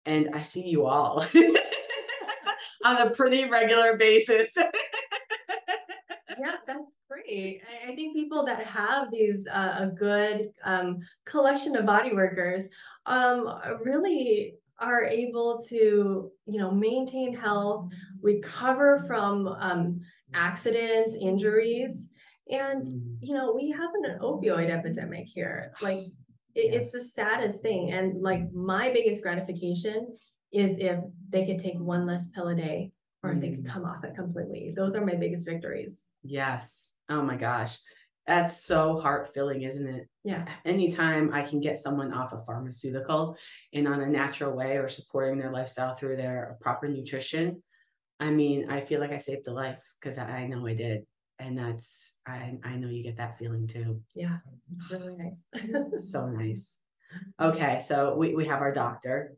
and 0.06 0.30
I 0.32 0.40
see 0.40 0.66
you 0.66 0.86
all 0.86 1.26
on 2.86 3.02
a 3.02 3.10
pretty 3.10 3.44
regular 3.44 3.98
basis. 3.98 4.56
great. 7.26 7.62
I, 7.68 7.92
I, 7.92 7.94
think 7.94 8.14
people 8.14 8.44
that 8.46 8.64
have 8.66 9.10
these 9.10 9.46
uh, 9.50 9.76
a 9.80 9.86
good 9.86 10.50
um, 10.64 10.98
collection 11.24 11.76
of 11.76 11.86
body 11.86 12.12
workers 12.12 12.64
um, 13.06 13.60
really 13.84 14.54
are 14.78 15.04
able 15.04 15.62
to 15.68 16.30
you 16.46 16.58
know 16.58 16.70
maintain 16.70 17.34
health, 17.34 17.90
recover 18.22 19.04
from 19.06 19.48
um, 19.48 20.00
accidents, 20.34 21.16
injuries, 21.20 22.06
and 22.50 22.82
Mm, 22.82 23.16
you 23.20 23.34
know 23.34 23.52
we 23.52 23.70
have 23.70 23.90
an 24.04 24.18
opioid 24.20 24.70
epidemic 24.70 25.26
here. 25.26 25.72
Like 25.80 26.06
it, 26.54 26.74
it's 26.74 26.92
the 26.92 27.02
saddest 27.02 27.60
thing, 27.60 27.92
and 27.92 28.22
like 28.22 28.52
my 28.52 28.90
biggest 28.90 29.22
gratification 29.22 30.16
is 30.52 30.78
if 30.78 30.98
they 31.28 31.44
could 31.44 31.58
take 31.58 31.78
one 31.78 32.06
less 32.06 32.28
pill 32.30 32.48
a 32.48 32.54
day 32.54 32.92
or 33.22 33.32
if 33.32 33.40
they 33.40 33.50
could 33.50 33.64
Mm. 33.64 33.72
come 33.72 33.84
off 33.84 34.04
it 34.04 34.14
completely. 34.14 34.72
Those 34.76 34.94
are 34.94 35.04
my 35.04 35.14
biggest 35.14 35.46
victories. 35.46 36.02
Yes. 36.28 36.94
Oh 37.08 37.22
my 37.22 37.36
gosh. 37.36 37.78
That's 38.26 38.64
so 38.64 38.98
heart 38.98 39.32
filling, 39.32 39.62
isn't 39.62 39.86
it? 39.86 40.08
Yeah. 40.24 40.46
Anytime 40.64 41.32
I 41.32 41.42
can 41.42 41.60
get 41.60 41.78
someone 41.78 42.12
off 42.12 42.32
a 42.32 42.42
pharmaceutical 42.42 43.36
and 43.72 43.86
on 43.86 44.00
a 44.00 44.08
natural 44.08 44.56
way 44.56 44.78
or 44.78 44.88
supporting 44.88 45.38
their 45.38 45.52
lifestyle 45.52 45.94
through 45.94 46.16
their 46.16 46.56
proper 46.60 46.88
nutrition, 46.88 47.62
I 48.18 48.30
mean, 48.30 48.68
I 48.68 48.80
feel 48.80 49.00
like 49.00 49.12
I 49.12 49.18
saved 49.18 49.46
a 49.46 49.52
life 49.52 49.80
because 50.00 50.18
I, 50.18 50.24
I 50.24 50.46
know 50.48 50.66
I 50.66 50.74
did. 50.74 51.06
And 51.38 51.56
that's, 51.56 52.18
I, 52.26 52.58
I 52.64 52.76
know 52.76 52.88
you 52.88 53.02
get 53.02 53.18
that 53.18 53.38
feeling 53.38 53.66
too. 53.66 54.00
Yeah. 54.14 54.38
It's 54.76 54.90
really 54.90 55.14
nice. 55.16 55.44
so 56.10 56.26
nice. 56.26 56.80
Okay, 57.40 57.78
so 57.80 58.16
we, 58.16 58.34
we 58.34 58.46
have 58.46 58.60
our 58.60 58.72
doctor. 58.72 59.36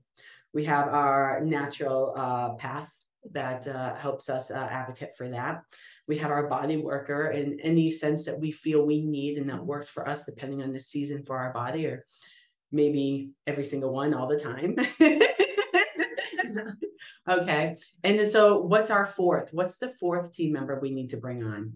We 0.55 0.65
have 0.65 0.89
our 0.89 1.41
natural 1.45 2.15
uh, 2.17 2.55
path 2.55 2.95
that 3.33 3.69
uh, 3.69 3.95
helps 3.97 4.31
us 4.31 4.51
uh, 4.51 4.69
advocate 4.71 5.17
for 5.17 5.29
that. 5.29 5.63
We 6.09 6.19
have 6.19 6.31
our 6.31 6.49
body 6.49 6.79
worker 6.79 7.29
in 7.29 7.61
any 7.61 7.91
sense 7.91 8.25
that 8.25 8.41
we 8.41 8.51
feel 8.51 8.85
we 8.85 9.03
need 9.05 9.37
and 9.39 9.49
that 9.51 9.65
works 9.65 9.89
for 9.89 10.09
us, 10.09 10.25
depending 10.25 10.63
on 10.63 10.73
the 10.73 10.81
season 10.81 11.23
for 11.25 11.37
our 11.39 11.53
body, 11.53 11.87
or 11.87 12.05
maybe 12.73 13.31
every 13.47 13.65
single 13.65 13.93
one 13.93 14.15
all 14.15 14.27
the 14.27 14.39
time. 14.39 14.75
okay, 17.29 17.77
and 18.03 18.19
then 18.19 18.31
so 18.31 18.59
what's 18.61 18.91
our 18.91 19.05
fourth? 19.07 19.51
What's 19.53 19.79
the 19.79 19.89
fourth 19.89 20.33
team 20.33 20.53
member 20.53 20.79
we 20.81 20.91
need 20.91 21.11
to 21.11 21.17
bring 21.19 21.45
on? 21.45 21.75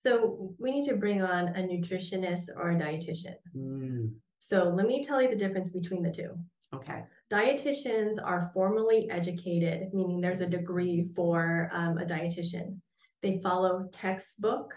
So 0.00 0.54
we 0.58 0.70
need 0.70 0.88
to 0.88 0.96
bring 0.96 1.22
on 1.22 1.48
a 1.48 1.62
nutritionist 1.62 2.48
or 2.56 2.70
a 2.70 2.76
dietitian. 2.76 3.34
Mm, 3.56 4.12
So 4.38 4.64
let 4.64 4.86
me 4.86 5.04
tell 5.04 5.20
you 5.20 5.28
the 5.28 5.36
difference 5.36 5.70
between 5.70 6.02
the 6.02 6.10
two. 6.10 6.30
okay. 6.74 7.04
Dietitians 7.30 8.16
are 8.24 8.50
formally 8.54 9.10
educated, 9.10 9.92
meaning 9.92 10.20
there's 10.20 10.40
a 10.40 10.46
degree 10.46 11.10
for 11.14 11.68
um, 11.72 11.98
a 11.98 12.06
dietitian. 12.06 12.78
They 13.22 13.40
follow 13.42 13.88
textbook 13.92 14.74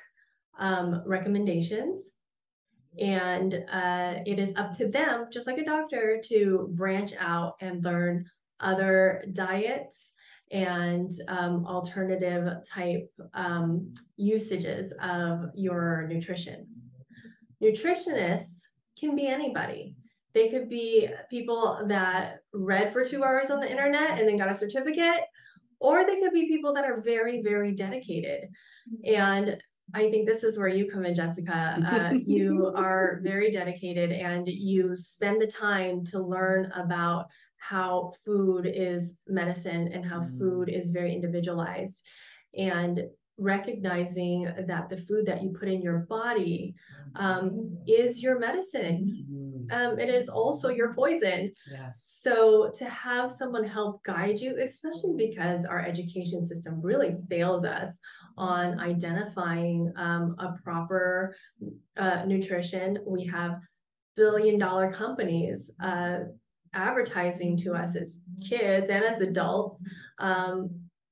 um, 0.60 1.04
recommendations, 1.06 2.10
and 3.00 3.64
uh, 3.72 4.16
it 4.26 4.40
is 4.40 4.54
up 4.56 4.74
to 4.78 4.88
them, 4.88 5.28
just 5.32 5.48
like 5.48 5.58
a 5.58 5.66
doctor, 5.66 6.22
to 6.30 6.70
branch 6.74 7.14
out 7.20 7.56
and 7.62 7.84
learn 7.84 8.26
other 8.60 9.24
diets 9.34 10.12
and 10.52 11.14
um, 11.28 11.66
alternative 11.66 12.58
type 12.68 13.10
um, 13.34 13.94
usages 14.18 14.92
of 15.02 15.46
your 15.56 16.08
nutrition. 16.10 16.68
Nutritionists 17.64 18.64
can 19.00 19.16
be 19.16 19.28
anybody. 19.28 19.96
They 20.34 20.50
could 20.50 20.70
be 20.70 21.10
people 21.30 21.84
that 21.88 22.40
read 22.54 22.92
for 22.92 23.06
two 23.06 23.24
hours 23.24 23.50
on 23.50 23.60
the 23.60 23.70
internet 23.70 24.20
and 24.20 24.28
then 24.28 24.36
got 24.36 24.52
a 24.52 24.56
certificate, 24.56 25.22
or 25.82 26.06
they 26.06 26.20
could 26.20 26.32
be 26.32 26.48
people 26.48 26.74
that 26.76 26.86
are 26.86 27.02
very, 27.02 27.42
very 27.42 27.74
dedicated. 27.74 28.50
And 29.04 29.62
I 29.94 30.10
think 30.12 30.28
this 30.28 30.44
is 30.44 30.58
where 30.58 30.68
you 30.68 30.90
come 30.90 31.06
in, 31.06 31.16
Jessica. 31.16 31.78
Uh, 31.86 32.14
you 32.26 32.72
are 32.76 33.20
very 33.24 33.52
dedicated 33.52 34.12
and 34.12 34.48
you 34.48 34.96
spend 34.96 35.42
the 35.42 35.48
time 35.48 36.06
to 36.06 36.20
learn 36.22 36.72
about 36.76 37.26
how 37.58 38.14
food 38.24 38.72
is 38.72 39.14
medicine 39.28 39.90
and 39.92 40.06
how 40.06 40.22
Mm. 40.22 40.38
food 40.38 40.70
is 40.70 40.92
very 40.92 41.14
individualized. 41.14 42.06
And 42.58 43.02
recognizing 43.42 44.44
that 44.68 44.90
the 44.90 44.98
food 44.98 45.26
that 45.26 45.42
you 45.42 45.50
put 45.50 45.68
in 45.68 45.82
your 45.82 46.00
body 46.10 46.76
um, 47.16 47.78
is 47.88 48.22
your 48.22 48.40
medicine. 48.40 49.26
Mm, 49.30 49.72
Um, 49.72 50.00
it 50.00 50.10
is 50.10 50.28
also 50.30 50.70
your 50.70 50.94
poison. 50.94 51.52
yes. 51.70 52.20
So 52.22 52.72
to 52.78 52.86
have 52.86 53.32
someone 53.32 53.64
help 53.64 54.04
guide 54.04 54.40
you, 54.40 54.58
especially 54.62 55.16
because 55.18 55.66
our 55.66 55.80
education 55.80 56.46
system 56.46 56.82
really 56.82 57.16
fails 57.30 57.64
us 57.66 57.98
on 58.38 58.80
identifying 58.80 59.92
um, 59.96 60.36
a 60.40 60.54
proper 60.64 61.36
uh, 61.98 62.26
nutrition, 62.26 62.98
we 63.06 63.26
have 63.26 63.60
billion 64.16 64.58
dollar 64.60 64.92
companies 64.92 65.72
uh, 65.82 66.20
advertising 66.74 67.58
to 67.58 67.74
us 67.74 67.96
as 67.96 68.22
kids 68.42 68.90
and 68.90 69.04
as 69.04 69.22
adults. 69.22 69.82
Um, 70.20 70.70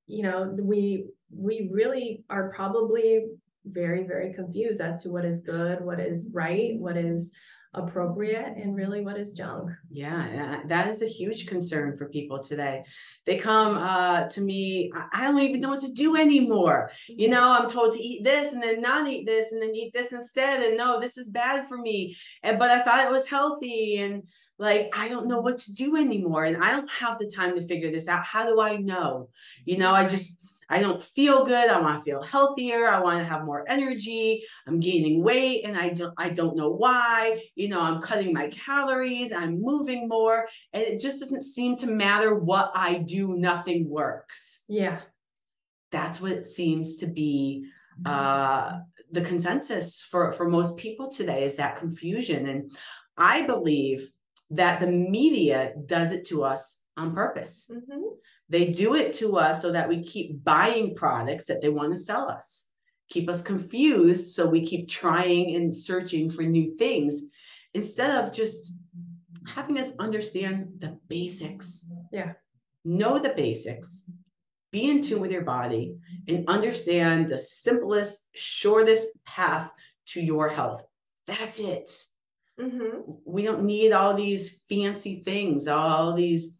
you 0.07 0.23
know, 0.23 0.55
we 0.59 1.05
we 1.35 1.69
really 1.71 2.23
are 2.29 2.51
probably 2.55 3.25
very 3.65 4.03
very 4.05 4.33
confused 4.33 4.81
as 4.81 5.03
to 5.03 5.09
what 5.09 5.25
is 5.25 5.41
good, 5.41 5.81
what 5.81 5.99
is 5.99 6.29
right, 6.33 6.73
what 6.79 6.97
is 6.97 7.31
appropriate 7.75 8.55
and 8.57 8.75
really 8.75 9.01
what 9.01 9.15
is 9.17 9.31
junk. 9.33 9.69
Yeah, 9.91 10.61
that 10.65 10.89
is 10.89 11.03
a 11.03 11.07
huge 11.07 11.45
concern 11.45 11.95
for 11.95 12.09
people 12.09 12.41
today. 12.41 12.83
They 13.27 13.37
come 13.37 13.77
uh, 13.77 14.27
to 14.29 14.41
me, 14.41 14.91
I- 14.95 15.07
I 15.13 15.23
don't 15.25 15.37
even 15.39 15.61
know 15.61 15.69
what 15.69 15.81
to 15.81 15.91
do 15.91 16.15
anymore. 16.17 16.89
You 17.07 17.29
know, 17.29 17.55
I'm 17.59 17.69
told 17.69 17.93
to 17.93 18.01
eat 18.01 18.23
this 18.23 18.53
and 18.53 18.63
then 18.63 18.81
not 18.81 19.07
eat 19.07 19.27
this 19.27 19.51
and 19.51 19.61
then 19.61 19.75
eat 19.75 19.93
this 19.93 20.13
instead. 20.13 20.63
And 20.63 20.77
no, 20.77 20.99
this 20.99 21.15
is 21.17 21.29
bad 21.29 21.67
for 21.67 21.77
me. 21.77 22.17
And 22.41 22.57
but 22.57 22.71
I 22.71 22.81
thought 22.81 23.05
it 23.05 23.11
was 23.11 23.27
healthy. 23.27 23.97
And 23.97 24.23
like, 24.57 24.89
I 24.97 25.07
don't 25.07 25.27
know 25.27 25.39
what 25.39 25.59
to 25.59 25.73
do 25.73 25.95
anymore. 25.95 26.45
And 26.45 26.57
I 26.63 26.71
don't 26.71 26.89
have 26.89 27.19
the 27.19 27.29
time 27.29 27.55
to 27.55 27.67
figure 27.67 27.91
this 27.91 28.07
out. 28.07 28.23
How 28.25 28.45
do 28.49 28.59
I 28.59 28.77
know? 28.77 29.29
You 29.65 29.77
know, 29.77 29.93
I 29.93 30.05
just, 30.07 30.43
I 30.69 30.79
don't 30.79 31.01
feel 31.01 31.45
good. 31.45 31.69
I 31.69 31.81
want 31.81 31.97
to 31.97 32.03
feel 32.03 32.21
healthier. 32.21 32.87
I 32.87 32.99
want 32.99 33.17
to 33.17 33.23
have 33.23 33.43
more 33.45 33.65
energy. 33.67 34.43
I'm 34.67 34.79
gaining 34.79 35.23
weight 35.23 35.63
and 35.65 35.77
I 35.77 35.89
don't 35.89 36.13
I 36.17 36.29
don't 36.29 36.55
know 36.55 36.69
why. 36.69 37.41
You 37.55 37.69
know, 37.69 37.81
I'm 37.81 38.01
cutting 38.01 38.33
my 38.33 38.49
calories, 38.49 39.33
I'm 39.33 39.61
moving 39.61 40.07
more, 40.07 40.47
and 40.73 40.83
it 40.83 40.99
just 40.99 41.19
doesn't 41.19 41.43
seem 41.43 41.75
to 41.77 41.87
matter 41.87 42.35
what 42.35 42.71
I 42.75 42.99
do, 42.99 43.35
nothing 43.35 43.89
works. 43.89 44.63
Yeah. 44.67 44.99
That's 45.91 46.21
what 46.21 46.45
seems 46.45 46.97
to 46.97 47.07
be 47.07 47.65
uh 48.05 48.79
the 49.11 49.21
consensus 49.21 50.01
for 50.01 50.31
for 50.31 50.47
most 50.47 50.77
people 50.77 51.09
today 51.11 51.43
is 51.43 51.55
that 51.57 51.75
confusion 51.75 52.47
and 52.47 52.71
I 53.17 53.41
believe 53.41 54.09
that 54.51 54.79
the 54.79 54.87
media 54.87 55.73
does 55.85 56.11
it 56.11 56.25
to 56.27 56.43
us 56.43 56.81
on 56.95 57.13
purpose. 57.13 57.69
Mhm. 57.73 58.17
They 58.49 58.65
do 58.65 58.95
it 58.95 59.13
to 59.13 59.37
us 59.37 59.61
so 59.61 59.71
that 59.71 59.87
we 59.87 60.03
keep 60.03 60.43
buying 60.43 60.95
products 60.95 61.45
that 61.45 61.61
they 61.61 61.69
want 61.69 61.91
to 61.93 61.97
sell 61.97 62.29
us, 62.29 62.69
keep 63.09 63.29
us 63.29 63.41
confused. 63.41 64.33
So 64.33 64.47
we 64.47 64.65
keep 64.65 64.89
trying 64.89 65.55
and 65.55 65.75
searching 65.75 66.29
for 66.29 66.41
new 66.43 66.75
things 66.77 67.23
instead 67.73 68.23
of 68.23 68.33
just 68.33 68.73
having 69.45 69.77
us 69.77 69.93
understand 69.99 70.73
the 70.79 70.97
basics. 71.07 71.91
Yeah. 72.11 72.33
Know 72.83 73.19
the 73.19 73.29
basics, 73.29 74.09
be 74.71 74.89
in 74.89 75.01
tune 75.01 75.21
with 75.21 75.31
your 75.31 75.43
body, 75.43 75.95
and 76.27 76.47
understand 76.47 77.27
the 77.29 77.37
simplest, 77.37 78.25
shortest 78.33 79.09
path 79.25 79.71
to 80.07 80.21
your 80.21 80.49
health. 80.49 80.83
That's 81.27 81.59
it 81.59 81.91
Mhm. 82.59 83.19
we 83.25 83.43
don't 83.43 83.63
need 83.63 83.93
all 83.93 84.13
these 84.13 84.59
fancy 84.67 85.21
things 85.21 85.67
all 85.69 86.13
these 86.13 86.58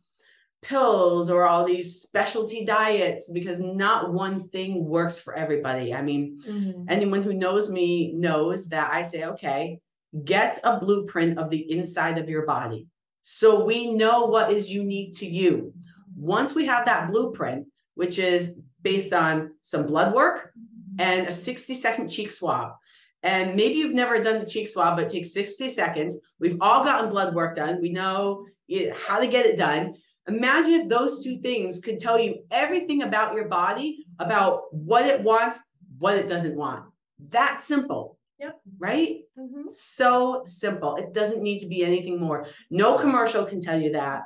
pills 0.61 1.29
or 1.29 1.45
all 1.45 1.65
these 1.65 2.01
specialty 2.01 2.65
diets 2.65 3.31
because 3.31 3.59
not 3.59 4.13
one 4.13 4.47
thing 4.49 4.85
works 4.85 5.17
for 5.17 5.33
everybody. 5.33 5.93
I 5.93 6.01
mean, 6.01 6.39
mm-hmm. 6.45 6.83
anyone 6.89 7.23
who 7.23 7.33
knows 7.33 7.71
me 7.71 8.13
knows 8.13 8.67
that 8.69 8.91
I 8.91 9.03
say, 9.03 9.23
okay, 9.23 9.79
get 10.25 10.59
a 10.63 10.79
blueprint 10.79 11.37
of 11.37 11.49
the 11.49 11.71
inside 11.71 12.17
of 12.17 12.29
your 12.29 12.45
body. 12.45 12.87
So 13.23 13.63
we 13.63 13.93
know 13.93 14.25
what 14.25 14.51
is 14.51 14.71
unique 14.71 15.17
to 15.17 15.25
you. 15.25 15.73
Once 16.17 16.53
we 16.53 16.65
have 16.65 16.85
that 16.85 17.09
blueprint, 17.11 17.67
which 17.95 18.19
is 18.19 18.55
based 18.81 19.13
on 19.13 19.51
some 19.63 19.85
blood 19.85 20.13
work 20.13 20.51
and 20.97 21.27
a 21.27 21.31
60 21.31 21.73
second 21.75 22.07
cheek 22.09 22.31
swab. 22.31 22.71
And 23.21 23.55
maybe 23.55 23.75
you've 23.75 23.93
never 23.93 24.21
done 24.21 24.39
the 24.39 24.45
cheek 24.45 24.69
swab, 24.69 24.95
but 24.95 25.05
it 25.05 25.11
takes 25.11 25.33
60 25.33 25.69
seconds. 25.69 26.19
We've 26.39 26.57
all 26.61 26.83
gotten 26.83 27.09
blood 27.09 27.35
work 27.35 27.55
done. 27.55 27.81
We 27.81 27.91
know 27.91 28.45
how 28.95 29.19
to 29.19 29.27
get 29.27 29.45
it 29.45 29.57
done. 29.57 29.95
Imagine 30.29 30.73
if 30.73 30.89
those 30.89 31.23
two 31.23 31.39
things 31.39 31.79
could 31.79 31.99
tell 31.99 32.19
you 32.19 32.43
everything 32.51 33.01
about 33.01 33.33
your 33.33 33.47
body, 33.47 34.05
about 34.19 34.73
what 34.73 35.05
it 35.05 35.21
wants, 35.21 35.59
what 35.97 36.15
it 36.15 36.27
doesn't 36.27 36.55
want. 36.55 36.85
That 37.29 37.59
simple. 37.59 38.17
Yep. 38.39 38.61
Right? 38.77 39.21
Mm-hmm. 39.37 39.69
So 39.69 40.43
simple. 40.45 40.95
It 40.95 41.13
doesn't 41.13 41.41
need 41.41 41.59
to 41.59 41.67
be 41.67 41.83
anything 41.83 42.19
more. 42.19 42.47
No 42.69 42.97
commercial 42.97 43.43
can 43.43 43.59
tell 43.59 43.79
you 43.79 43.91
that. 43.93 44.23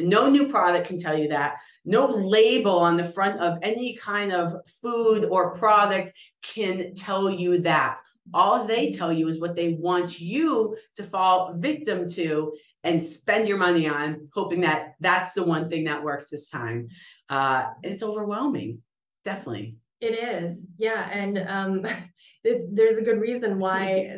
No 0.00 0.28
new 0.28 0.48
product 0.48 0.88
can 0.88 0.98
tell 0.98 1.16
you 1.16 1.28
that. 1.28 1.56
No 1.84 2.06
label 2.06 2.78
on 2.78 2.96
the 2.96 3.04
front 3.04 3.40
of 3.40 3.58
any 3.62 3.94
kind 3.96 4.32
of 4.32 4.56
food 4.82 5.26
or 5.26 5.54
product 5.54 6.12
can 6.42 6.94
tell 6.94 7.30
you 7.30 7.58
that. 7.58 8.00
All 8.32 8.66
they 8.66 8.90
tell 8.90 9.12
you 9.12 9.28
is 9.28 9.38
what 9.38 9.54
they 9.54 9.74
want 9.74 10.18
you 10.18 10.76
to 10.96 11.04
fall 11.04 11.52
victim 11.54 12.08
to 12.08 12.54
and 12.84 13.02
spend 13.02 13.48
your 13.48 13.56
money 13.56 13.88
on, 13.88 14.26
hoping 14.34 14.60
that 14.60 14.94
that's 15.00 15.32
the 15.32 15.42
one 15.42 15.68
thing 15.68 15.84
that 15.84 16.04
works 16.04 16.28
this 16.28 16.48
time. 16.48 16.88
Uh, 17.28 17.70
it's 17.82 18.02
overwhelming, 18.02 18.82
definitely. 19.24 19.76
It 20.00 20.18
is, 20.18 20.60
yeah, 20.76 21.08
and 21.10 21.38
um, 21.38 21.86
it, 22.44 22.76
there's 22.76 22.98
a 22.98 23.02
good 23.02 23.20
reason 23.20 23.58
why, 23.58 24.16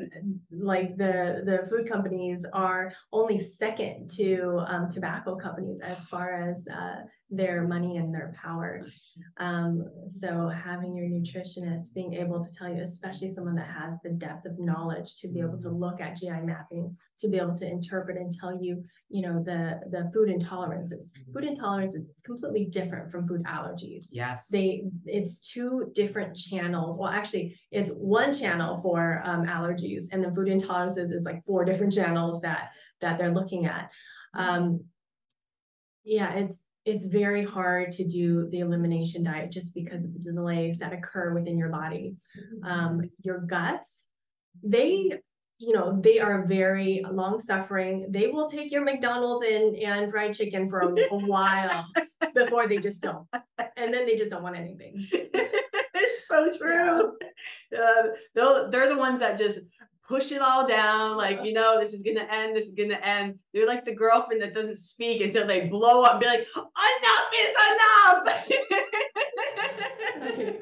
like 0.50 0.96
the 0.96 1.42
the 1.44 1.66
food 1.70 1.88
companies 1.88 2.44
are 2.52 2.92
only 3.12 3.38
second 3.38 4.10
to 4.16 4.64
um, 4.66 4.90
tobacco 4.90 5.36
companies 5.36 5.78
as 5.80 6.06
far 6.08 6.50
as 6.50 6.66
uh, 6.66 7.02
their 7.28 7.66
money 7.66 7.96
and 7.96 8.14
their 8.14 8.32
power. 8.40 8.86
Um, 9.38 9.84
so 10.08 10.48
having 10.48 10.96
your 10.96 11.06
nutritionist 11.06 11.92
being 11.92 12.14
able 12.14 12.44
to 12.44 12.54
tell 12.54 12.68
you, 12.68 12.82
especially 12.82 13.34
someone 13.34 13.56
that 13.56 13.68
has 13.68 13.94
the 14.04 14.10
depth 14.10 14.46
of 14.46 14.60
knowledge 14.60 15.16
to 15.16 15.28
be 15.28 15.40
able 15.40 15.58
to 15.58 15.68
look 15.68 16.00
at 16.00 16.16
GI 16.16 16.40
mapping, 16.44 16.96
to 17.18 17.28
be 17.28 17.38
able 17.38 17.56
to 17.56 17.66
interpret 17.66 18.16
and 18.16 18.30
tell 18.30 18.56
you, 18.62 18.84
you 19.08 19.22
know, 19.22 19.42
the 19.42 19.80
the 19.90 20.08
food 20.14 20.28
intolerances. 20.28 21.06
Food 21.34 21.44
intolerance 21.44 21.96
is 21.96 22.04
completely 22.22 22.66
different 22.66 23.10
from 23.10 23.26
food 23.26 23.42
allergies. 23.44 24.06
Yes. 24.12 24.48
They 24.48 24.84
it's 25.04 25.38
two 25.38 25.90
different 25.94 26.36
channels. 26.36 26.96
Well, 26.96 27.10
actually, 27.10 27.58
it's 27.72 27.90
one 27.90 28.32
channel 28.32 28.80
for 28.82 29.20
um, 29.24 29.44
allergies, 29.46 30.04
and 30.12 30.22
then 30.22 30.32
food 30.32 30.46
intolerances 30.46 31.12
is 31.12 31.24
like 31.24 31.42
four 31.44 31.64
different 31.70 31.92
channels 31.92 32.40
that 32.42 32.70
that 33.00 33.18
they're 33.18 33.34
looking 33.34 33.66
at. 33.66 33.90
Um, 34.34 34.84
yeah, 36.04 36.32
it's 36.34 36.56
it's 36.86 37.04
very 37.06 37.44
hard 37.44 37.90
to 37.92 38.04
do 38.04 38.48
the 38.50 38.60
elimination 38.60 39.24
diet 39.24 39.50
just 39.50 39.74
because 39.74 40.04
of 40.04 40.14
the 40.14 40.32
delays 40.32 40.78
that 40.78 40.92
occur 40.92 41.34
within 41.34 41.58
your 41.58 41.68
body. 41.68 42.14
Um, 42.62 43.10
your 43.22 43.40
guts, 43.40 44.04
they, 44.62 45.18
you 45.58 45.72
know, 45.72 46.00
they 46.00 46.20
are 46.20 46.46
very 46.46 47.04
long 47.10 47.40
suffering. 47.40 48.06
They 48.10 48.28
will 48.28 48.48
take 48.48 48.70
your 48.70 48.84
McDonald's 48.84 49.44
and, 49.44 49.76
and 49.76 50.12
fried 50.12 50.34
chicken 50.34 50.70
for 50.70 50.80
a, 50.80 50.94
a 51.10 51.18
while 51.26 51.86
before 52.34 52.68
they 52.68 52.78
just 52.78 53.00
don't. 53.00 53.26
And 53.76 53.92
then 53.92 54.06
they 54.06 54.16
just 54.16 54.30
don't 54.30 54.44
want 54.44 54.56
anything. 54.56 55.04
it's 55.12 56.28
so 56.28 56.52
true. 56.56 57.16
Yeah. 57.72 58.02
Uh, 58.36 58.68
they're 58.70 58.88
the 58.88 58.98
ones 58.98 59.18
that 59.18 59.36
just 59.36 59.58
push 60.08 60.32
it 60.32 60.40
all 60.40 60.66
down 60.66 61.16
like 61.16 61.40
you 61.44 61.52
know 61.52 61.80
this 61.80 61.92
is 61.92 62.02
gonna 62.02 62.26
end 62.30 62.56
this 62.56 62.66
is 62.66 62.74
gonna 62.74 63.00
end. 63.02 63.38
They're 63.52 63.66
like 63.66 63.84
the 63.84 63.94
girlfriend 63.94 64.42
that 64.42 64.54
doesn't 64.54 64.78
speak 64.78 65.20
until 65.20 65.46
they 65.46 65.66
blow 65.66 66.04
up 66.04 66.12
and 66.12 66.20
be 66.20 66.26
like 66.26 66.46
enough 66.56 67.32
is 67.38 67.56
enough! 67.72 68.28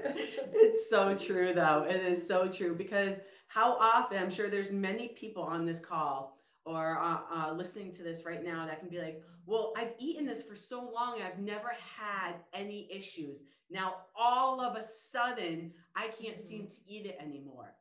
It's 0.57 0.91
so 0.91 1.15
true 1.15 1.53
though. 1.53 1.87
It 1.89 2.01
is 2.01 2.27
so 2.27 2.49
true 2.49 2.75
because 2.75 3.21
how 3.47 3.77
often 3.79 4.19
i'm 4.19 4.31
sure 4.31 4.51
there's 4.51 4.73
many 4.73 5.09
people 5.09 5.43
on 5.45 5.65
this 5.65 5.79
call 5.79 6.37
or 6.67 6.99
uh, 7.01 7.19
uh, 7.33 7.53
listening 7.53 7.93
to 7.93 8.03
this 8.03 8.25
right 8.25 8.43
now 8.43 8.67
that 8.67 8.81
can 8.81 8.89
be 8.89 8.99
like 8.99 9.23
well 9.47 9.73
i've 9.77 9.93
eaten 9.99 10.27
this 10.27 10.43
for 10.43 10.57
so 10.57 10.91
long 10.93 11.21
i've 11.23 11.39
never 11.39 11.73
had 11.97 12.35
any 12.53 12.89
issues. 12.91 13.43
Now 13.71 13.95
all 14.17 14.61
of 14.61 14.77
a 14.77 14.83
sudden 14.83 15.73
i 15.95 16.09
can't 16.09 16.41
seem 16.41 16.63
mm-hmm. 16.63 16.69
to 16.69 16.77
eat 16.89 17.07
it 17.07 17.19
anymore. 17.21 17.75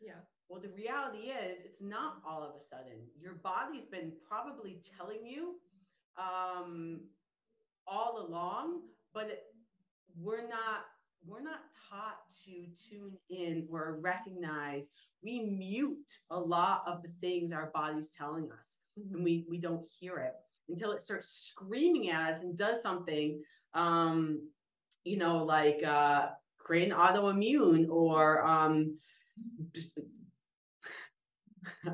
Yeah 0.00 0.20
well, 0.54 0.62
the 0.62 0.68
reality 0.68 1.32
is, 1.32 1.62
it's 1.64 1.82
not 1.82 2.18
all 2.24 2.44
of 2.44 2.54
a 2.54 2.62
sudden. 2.62 3.00
Your 3.20 3.32
body's 3.32 3.86
been 3.86 4.12
probably 4.28 4.80
telling 4.96 5.26
you 5.26 5.56
um, 6.16 7.00
all 7.88 8.24
along, 8.24 8.82
but 9.12 9.46
we're 10.16 10.48
not 10.48 10.84
we're 11.26 11.42
not 11.42 11.60
taught 11.90 12.18
to 12.44 12.66
tune 12.88 13.16
in 13.30 13.66
or 13.68 13.98
recognize. 14.00 14.90
We 15.24 15.40
mute 15.40 16.18
a 16.30 16.38
lot 16.38 16.84
of 16.86 17.02
the 17.02 17.10
things 17.20 17.50
our 17.50 17.72
body's 17.74 18.10
telling 18.10 18.48
us, 18.56 18.76
mm-hmm. 18.96 19.12
and 19.12 19.24
we 19.24 19.46
we 19.50 19.58
don't 19.58 19.84
hear 19.98 20.18
it 20.18 20.34
until 20.68 20.92
it 20.92 21.02
starts 21.02 21.26
screaming 21.26 22.10
at 22.10 22.34
us 22.34 22.42
and 22.42 22.56
does 22.56 22.80
something. 22.80 23.42
Um, 23.74 24.50
you 25.02 25.16
know, 25.16 25.42
like 25.42 25.82
uh, 25.82 26.28
create 26.58 26.92
an 26.92 26.96
autoimmune 26.96 27.88
or 27.90 28.46
um, 28.46 28.98
just 29.74 29.98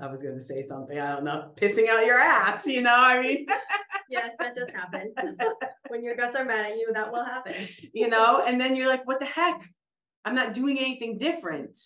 I 0.00 0.06
was 0.06 0.22
going 0.22 0.34
to 0.34 0.40
say 0.40 0.62
something, 0.62 0.98
I 0.98 1.14
don't 1.14 1.24
know, 1.24 1.52
pissing 1.56 1.88
out 1.88 2.06
your 2.06 2.18
ass, 2.18 2.66
you 2.66 2.82
know, 2.82 2.94
I 2.94 3.20
mean. 3.20 3.46
yes, 4.10 4.34
that 4.38 4.54
does 4.54 4.68
happen. 4.74 5.14
when 5.88 6.02
your 6.02 6.16
guts 6.16 6.36
are 6.36 6.44
mad 6.44 6.72
at 6.72 6.76
you, 6.76 6.90
that 6.92 7.12
will 7.12 7.24
happen. 7.24 7.54
You 7.92 8.08
know, 8.08 8.44
and 8.46 8.60
then 8.60 8.76
you're 8.76 8.88
like, 8.88 9.06
what 9.06 9.20
the 9.20 9.26
heck? 9.26 9.60
I'm 10.24 10.34
not 10.34 10.54
doing 10.54 10.78
anything 10.78 11.18
different. 11.18 11.78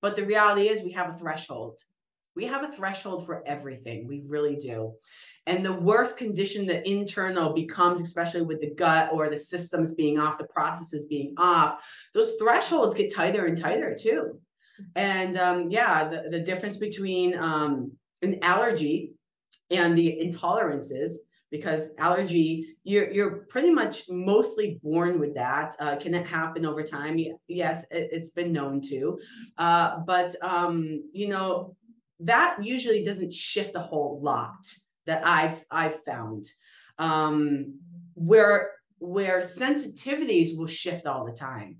But 0.00 0.16
the 0.16 0.24
reality 0.24 0.68
is, 0.68 0.82
we 0.82 0.92
have 0.92 1.14
a 1.14 1.16
threshold. 1.16 1.78
We 2.34 2.46
have 2.46 2.64
a 2.64 2.72
threshold 2.72 3.24
for 3.24 3.46
everything. 3.46 4.08
We 4.08 4.22
really 4.26 4.56
do. 4.56 4.94
And 5.46 5.64
the 5.64 5.72
worst 5.72 6.16
condition, 6.16 6.66
the 6.66 6.88
internal 6.88 7.52
becomes, 7.52 8.00
especially 8.00 8.42
with 8.42 8.60
the 8.60 8.74
gut 8.74 9.10
or 9.12 9.28
the 9.28 9.36
systems 9.36 9.92
being 9.92 10.18
off, 10.18 10.38
the 10.38 10.44
processes 10.44 11.06
being 11.06 11.34
off, 11.36 11.82
those 12.14 12.34
thresholds 12.40 12.94
get 12.94 13.12
tighter 13.12 13.46
and 13.46 13.58
tighter 13.58 13.96
too. 13.98 14.40
And 14.96 15.36
um, 15.36 15.70
yeah, 15.70 16.08
the, 16.08 16.28
the 16.30 16.40
difference 16.40 16.76
between 16.76 17.36
um, 17.38 17.92
an 18.22 18.38
allergy 18.42 19.12
and 19.70 19.96
the 19.96 20.18
intolerances, 20.22 21.16
because 21.50 21.90
allergy, 21.98 22.76
you're, 22.84 23.10
you're 23.10 23.46
pretty 23.50 23.70
much 23.70 24.04
mostly 24.08 24.80
born 24.82 25.20
with 25.20 25.34
that. 25.34 25.74
Uh, 25.78 25.96
can 25.96 26.14
it 26.14 26.26
happen 26.26 26.64
over 26.64 26.82
time? 26.82 27.18
Yes, 27.48 27.84
it, 27.90 28.18
has 28.18 28.30
been 28.30 28.52
known 28.52 28.80
to. 28.88 29.18
Uh, 29.58 29.98
but, 30.06 30.34
um, 30.42 31.02
you 31.12 31.28
know, 31.28 31.76
that 32.20 32.56
usually 32.62 33.04
doesn't 33.04 33.32
shift 33.32 33.76
a 33.76 33.80
whole 33.80 34.20
lot 34.22 34.66
that 35.06 35.26
I've, 35.26 35.64
I've 35.70 36.02
found. 36.04 36.46
Um, 36.98 37.78
where 38.14 38.70
where 38.98 39.40
sensitivities 39.40 40.56
will 40.56 40.66
shift 40.66 41.06
all 41.06 41.24
the 41.24 41.32
time 41.32 41.78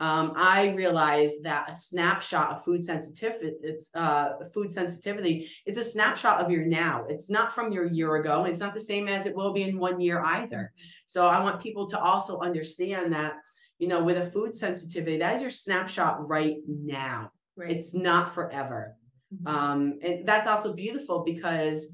um, 0.00 0.32
I 0.36 0.70
realized 0.70 1.44
that 1.44 1.70
a 1.70 1.76
snapshot 1.76 2.50
of 2.50 2.64
food 2.64 2.82
sensitivity, 2.82 3.52
it's 3.62 3.90
uh, 3.94 4.30
food 4.52 4.72
sensitivity, 4.72 5.48
it's 5.66 5.78
a 5.78 5.84
snapshot 5.84 6.40
of 6.40 6.50
your 6.50 6.64
now. 6.64 7.04
It's 7.08 7.30
not 7.30 7.54
from 7.54 7.72
your 7.72 7.86
year 7.86 8.16
ago. 8.16 8.44
It's 8.44 8.60
not 8.60 8.74
the 8.74 8.80
same 8.80 9.06
as 9.06 9.26
it 9.26 9.36
will 9.36 9.52
be 9.52 9.62
in 9.62 9.78
one 9.78 10.00
year 10.00 10.20
either. 10.22 10.72
So 11.06 11.26
I 11.28 11.40
want 11.40 11.62
people 11.62 11.86
to 11.88 12.00
also 12.00 12.40
understand 12.40 13.12
that, 13.12 13.34
you 13.78 13.86
know, 13.86 14.02
with 14.02 14.16
a 14.16 14.30
food 14.30 14.56
sensitivity, 14.56 15.18
that 15.18 15.36
is 15.36 15.42
your 15.42 15.50
snapshot 15.50 16.28
right 16.28 16.56
now. 16.66 17.30
Right. 17.56 17.70
It's 17.70 17.94
not 17.94 18.34
forever. 18.34 18.96
Mm-hmm. 19.32 19.46
Um, 19.46 19.98
and 20.02 20.26
that's 20.26 20.48
also 20.48 20.72
beautiful 20.72 21.22
because 21.22 21.92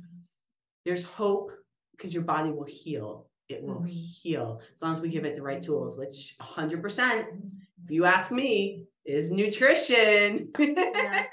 there's 0.86 1.04
hope 1.04 1.50
because 1.92 2.14
your 2.14 2.22
body 2.22 2.50
will 2.50 2.64
heal. 2.64 3.26
It 3.50 3.62
will 3.62 3.80
mm-hmm. 3.80 3.86
heal 3.86 4.60
as 4.72 4.80
long 4.80 4.92
as 4.92 5.00
we 5.00 5.10
give 5.10 5.26
it 5.26 5.36
the 5.36 5.42
right 5.42 5.60
tools, 5.60 5.98
which 5.98 6.34
100% 6.40 7.24
if 7.84 7.90
you 7.90 8.04
ask 8.04 8.30
me, 8.30 8.84
is 9.04 9.32
nutrition. 9.32 10.50
yeah. 10.58 11.24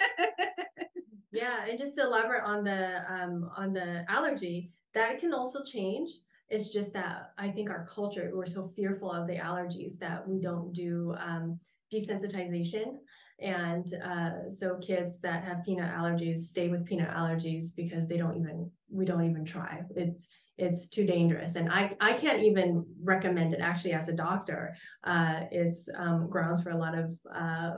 yeah, 1.31 1.65
and 1.69 1.77
just 1.77 1.95
to 1.97 2.03
elaborate 2.03 2.43
on 2.43 2.63
the 2.63 3.03
um, 3.11 3.49
on 3.55 3.73
the 3.73 4.05
allergy, 4.09 4.71
that 4.93 5.19
can 5.19 5.33
also 5.33 5.63
change. 5.63 6.09
It's 6.49 6.69
just 6.69 6.93
that 6.93 7.31
I 7.37 7.49
think 7.49 7.69
our 7.69 7.85
culture 7.85 8.31
we're 8.33 8.45
so 8.45 8.67
fearful 8.75 9.11
of 9.11 9.27
the 9.27 9.35
allergies 9.35 9.99
that 9.99 10.27
we 10.27 10.39
don't 10.39 10.71
do 10.73 11.13
um, 11.19 11.59
desensitization, 11.93 12.97
and 13.39 13.93
uh, 14.03 14.49
so 14.49 14.77
kids 14.77 15.19
that 15.21 15.43
have 15.43 15.63
peanut 15.65 15.93
allergies 15.93 16.39
stay 16.39 16.69
with 16.69 16.85
peanut 16.85 17.09
allergies 17.09 17.67
because 17.75 18.07
they 18.07 18.17
don't 18.17 18.37
even 18.37 18.71
we 18.89 19.05
don't 19.05 19.29
even 19.29 19.45
try. 19.45 19.81
It's 19.95 20.27
it's 20.57 20.89
too 20.89 21.05
dangerous. 21.05 21.55
And 21.55 21.69
i 21.71 21.95
i 21.99 22.13
can't 22.13 22.41
even 22.41 22.85
recommend 23.03 23.53
it 23.53 23.59
actually 23.61 23.93
as 23.93 24.09
a 24.09 24.13
doctor. 24.13 24.75
Uh, 25.03 25.41
it's 25.51 25.87
um, 25.95 26.27
grounds 26.29 26.63
for 26.63 26.71
a 26.71 26.77
lot 26.77 26.97
of 26.97 27.11
uh, 27.33 27.75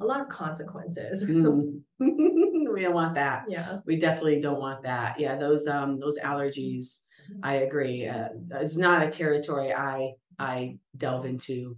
a 0.00 0.04
lot 0.04 0.20
of 0.20 0.28
consequences. 0.28 1.24
Mm. 1.24 1.80
we 1.98 2.82
don't 2.82 2.94
want 2.94 3.14
that. 3.14 3.44
Yeah. 3.48 3.78
We 3.86 3.96
definitely 3.98 4.40
don't 4.40 4.60
want 4.60 4.82
that. 4.82 5.20
Yeah 5.20 5.36
those 5.36 5.66
um 5.66 6.00
those 6.00 6.18
allergies 6.18 7.02
i 7.42 7.56
agree. 7.56 8.06
Uh, 8.06 8.28
it's 8.52 8.76
not 8.76 9.02
a 9.02 9.10
territory 9.10 9.72
i 9.72 10.12
i 10.38 10.78
delve 10.96 11.26
into 11.26 11.76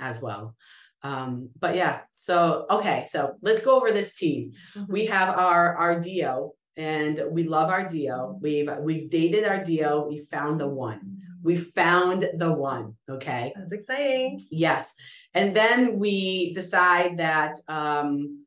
as 0.00 0.20
well. 0.20 0.56
Um 1.04 1.50
but 1.58 1.76
yeah 1.76 2.00
so 2.16 2.66
okay 2.68 3.04
so 3.08 3.34
let's 3.42 3.62
go 3.62 3.76
over 3.76 3.92
this 3.92 4.16
team. 4.16 4.52
We 4.88 5.06
have 5.06 5.28
our 5.28 5.76
our 5.76 6.00
DO 6.00 6.54
and 6.78 7.20
we 7.30 7.42
love 7.42 7.68
our 7.68 7.86
DO 7.88 8.38
we've 8.40 8.70
we've 8.80 9.10
dated 9.10 9.44
our 9.44 9.62
DO 9.62 10.06
we 10.08 10.18
found 10.30 10.60
the 10.60 10.68
one. 10.68 11.18
We 11.42 11.56
found 11.56 12.28
the 12.34 12.52
one 12.52 12.94
okay? 13.08 13.52
That's 13.54 13.72
exciting. 13.72 14.40
Yes. 14.50 14.94
And 15.34 15.54
then 15.54 15.98
we 15.98 16.52
decide 16.54 17.18
that 17.18 17.58
um 17.68 18.44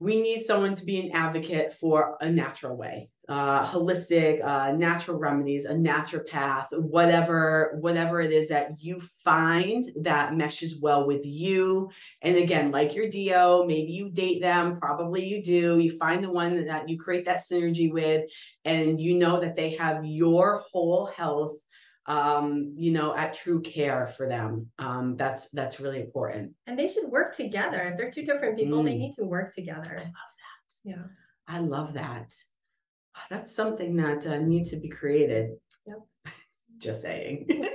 we 0.00 0.20
need 0.20 0.40
someone 0.40 0.74
to 0.74 0.84
be 0.84 0.98
an 0.98 1.12
advocate 1.12 1.74
for 1.74 2.16
a 2.20 2.28
natural 2.28 2.76
way 2.76 3.11
uh 3.28 3.64
holistic 3.64 4.44
uh 4.44 4.72
natural 4.72 5.16
remedies 5.16 5.64
a 5.64 5.72
naturopath 5.72 6.66
whatever 6.72 7.78
whatever 7.80 8.20
it 8.20 8.32
is 8.32 8.48
that 8.48 8.70
you 8.80 8.98
find 9.24 9.84
that 10.00 10.34
meshes 10.34 10.80
well 10.80 11.06
with 11.06 11.24
you. 11.24 11.88
And 12.20 12.36
again 12.36 12.72
like 12.72 12.96
your 12.96 13.08
do 13.08 13.64
maybe 13.66 13.92
you 13.92 14.10
date 14.10 14.40
them 14.42 14.76
probably 14.76 15.24
you 15.24 15.40
do. 15.42 15.78
You 15.78 15.96
find 15.96 16.22
the 16.24 16.30
one 16.32 16.66
that 16.66 16.88
you 16.88 16.98
create 16.98 17.24
that 17.26 17.38
synergy 17.38 17.92
with 17.92 18.28
and 18.64 19.00
you 19.00 19.14
know 19.14 19.38
that 19.40 19.54
they 19.54 19.76
have 19.76 20.04
your 20.04 20.62
whole 20.72 21.06
health 21.06 21.56
um 22.06 22.74
you 22.76 22.90
know 22.90 23.14
at 23.14 23.32
true 23.34 23.60
care 23.62 24.08
for 24.08 24.28
them. 24.28 24.66
Um 24.80 25.16
that's 25.16 25.48
that's 25.50 25.78
really 25.78 26.00
important. 26.00 26.54
And 26.66 26.76
they 26.76 26.88
should 26.88 27.08
work 27.08 27.36
together. 27.36 27.80
If 27.82 27.96
they're 27.96 28.10
two 28.10 28.26
different 28.26 28.58
people 28.58 28.82
they 28.82 28.94
Mm. 28.94 28.98
need 28.98 29.14
to 29.14 29.24
work 29.24 29.54
together. 29.54 29.92
I 29.92 30.02
love 30.02 30.32
that. 30.42 30.72
Yeah. 30.84 31.04
I 31.46 31.58
love 31.60 31.92
that. 31.94 32.32
That's 33.30 33.54
something 33.54 33.96
that 33.96 34.26
uh, 34.26 34.38
needs 34.38 34.70
to 34.70 34.76
be 34.76 34.88
created. 34.88 35.52
Yep. 35.86 35.98
Just 36.78 37.02
saying. 37.02 37.46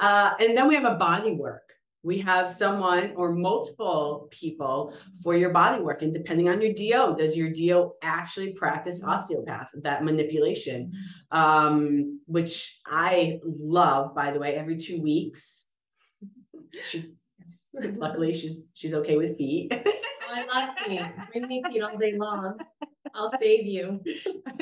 uh, 0.00 0.32
and 0.40 0.56
then 0.56 0.68
we 0.68 0.74
have 0.74 0.84
a 0.84 0.94
body 0.94 1.32
work. 1.32 1.62
We 2.04 2.18
have 2.18 2.48
someone 2.48 3.12
or 3.16 3.32
multiple 3.32 4.28
people 4.32 4.92
for 5.22 5.36
your 5.36 5.50
body 5.50 5.82
work. 5.82 6.02
And 6.02 6.12
depending 6.12 6.48
on 6.48 6.60
your 6.60 6.72
DO, 6.72 7.16
does 7.16 7.36
your 7.36 7.50
DO 7.50 7.92
actually 8.02 8.54
practice 8.54 9.04
osteopath, 9.04 9.68
that 9.82 10.02
manipulation? 10.02 10.92
Um, 11.30 12.20
which 12.26 12.80
I 12.86 13.38
love, 13.44 14.16
by 14.16 14.32
the 14.32 14.40
way, 14.40 14.56
every 14.56 14.78
two 14.78 15.00
weeks. 15.00 15.68
She 16.82 17.12
luckily 17.74 18.32
she's 18.34 18.64
she's 18.74 18.94
okay 18.94 19.16
with 19.16 19.36
feet. 19.36 19.72
Oh, 19.72 20.34
I 20.34 20.66
love 20.66 20.78
feet. 20.78 21.02
Bring 21.30 21.46
me 21.46 21.62
feet 21.70 21.82
all 21.82 21.98
day 21.98 22.14
long. 22.16 22.58
I'll 23.14 23.32
save 23.38 23.66
you. 23.66 24.00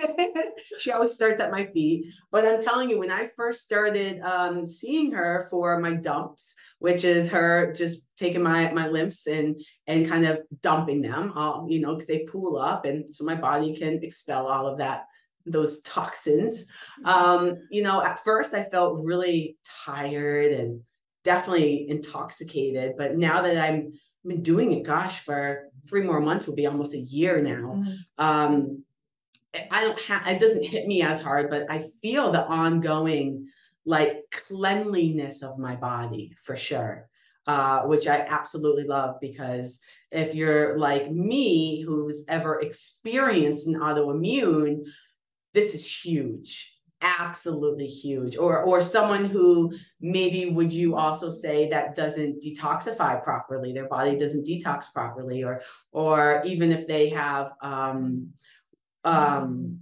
she 0.78 0.90
always 0.92 1.14
starts 1.14 1.40
at 1.40 1.50
my 1.50 1.66
feet. 1.66 2.06
But 2.30 2.46
I'm 2.46 2.60
telling 2.60 2.90
you, 2.90 2.98
when 2.98 3.10
I 3.10 3.26
first 3.26 3.62
started 3.62 4.20
um, 4.20 4.68
seeing 4.68 5.12
her 5.12 5.46
for 5.50 5.78
my 5.78 5.94
dumps, 5.94 6.54
which 6.78 7.04
is 7.04 7.28
her 7.30 7.72
just 7.72 8.02
taking 8.18 8.42
my 8.42 8.72
my 8.72 8.88
lymphs 8.88 9.26
and 9.26 9.60
and 9.86 10.08
kind 10.08 10.26
of 10.26 10.40
dumping 10.62 11.02
them, 11.02 11.32
all 11.36 11.66
you 11.68 11.80
know, 11.80 11.94
because 11.94 12.08
they 12.08 12.24
pool 12.24 12.56
up, 12.56 12.84
and 12.84 13.14
so 13.14 13.24
my 13.24 13.34
body 13.34 13.76
can 13.76 14.02
expel 14.02 14.46
all 14.46 14.66
of 14.66 14.78
that 14.78 15.04
those 15.46 15.80
toxins. 15.82 16.66
Um, 17.04 17.56
you 17.70 17.82
know, 17.82 18.02
at 18.02 18.22
first 18.22 18.54
I 18.54 18.64
felt 18.64 19.04
really 19.04 19.56
tired 19.84 20.52
and 20.52 20.82
definitely 21.24 21.88
intoxicated, 21.88 22.94
but 22.96 23.16
now 23.16 23.42
that 23.42 23.56
I'm 23.56 23.92
I've 24.22 24.28
been 24.28 24.42
doing 24.42 24.72
it, 24.72 24.82
gosh, 24.82 25.20
for 25.20 25.69
three 25.88 26.02
more 26.02 26.20
months 26.20 26.46
will 26.46 26.54
be 26.54 26.66
almost 26.66 26.94
a 26.94 26.98
year 27.00 27.40
now 27.40 27.74
Mhm. 27.76 27.96
um 28.18 28.84
I- 29.54 29.68
I 29.70 29.80
don't 29.84 30.00
have 30.02 30.26
it 30.28 30.40
doesn't 30.40 30.62
hit 30.64 30.86
me 30.86 31.02
as 31.02 31.20
hard, 31.20 31.50
but 31.50 31.66
I 31.68 31.78
feel 32.02 32.30
the 32.30 32.44
ongoing 32.46 33.48
like 33.84 34.24
cleanliness 34.30 35.42
of 35.42 35.58
my 35.58 35.74
body 35.76 36.36
for 36.44 36.56
sure. 36.56 37.08
Uh, 37.46 37.82
which 37.84 38.06
I 38.06 38.18
absolutely 38.20 38.84
love 38.84 39.16
because 39.20 39.80
if 40.12 40.34
you're 40.36 40.78
like 40.78 41.10
me 41.10 41.80
who's 41.80 42.22
ever 42.28 42.60
experienced 42.60 43.66
an 43.66 43.74
autoimmune, 43.74 44.84
this 45.52 45.74
is 45.74 45.84
huge. 46.04 46.79
Absolutely 47.02 47.86
huge. 47.86 48.36
Or 48.36 48.62
or 48.62 48.80
someone 48.80 49.24
who 49.24 49.72
maybe 50.00 50.50
would 50.50 50.72
you 50.72 50.96
also 50.96 51.30
say 51.30 51.68
that 51.70 51.94
doesn't 51.94 52.42
detoxify 52.42 53.22
properly, 53.22 53.72
their 53.72 53.88
body 53.88 54.18
doesn't 54.18 54.46
detox 54.46 54.92
properly, 54.92 55.42
or 55.42 55.62
or 55.92 56.42
even 56.44 56.72
if 56.72 56.86
they 56.86 57.08
have 57.08 57.52
um 57.62 58.30
um 59.04 59.78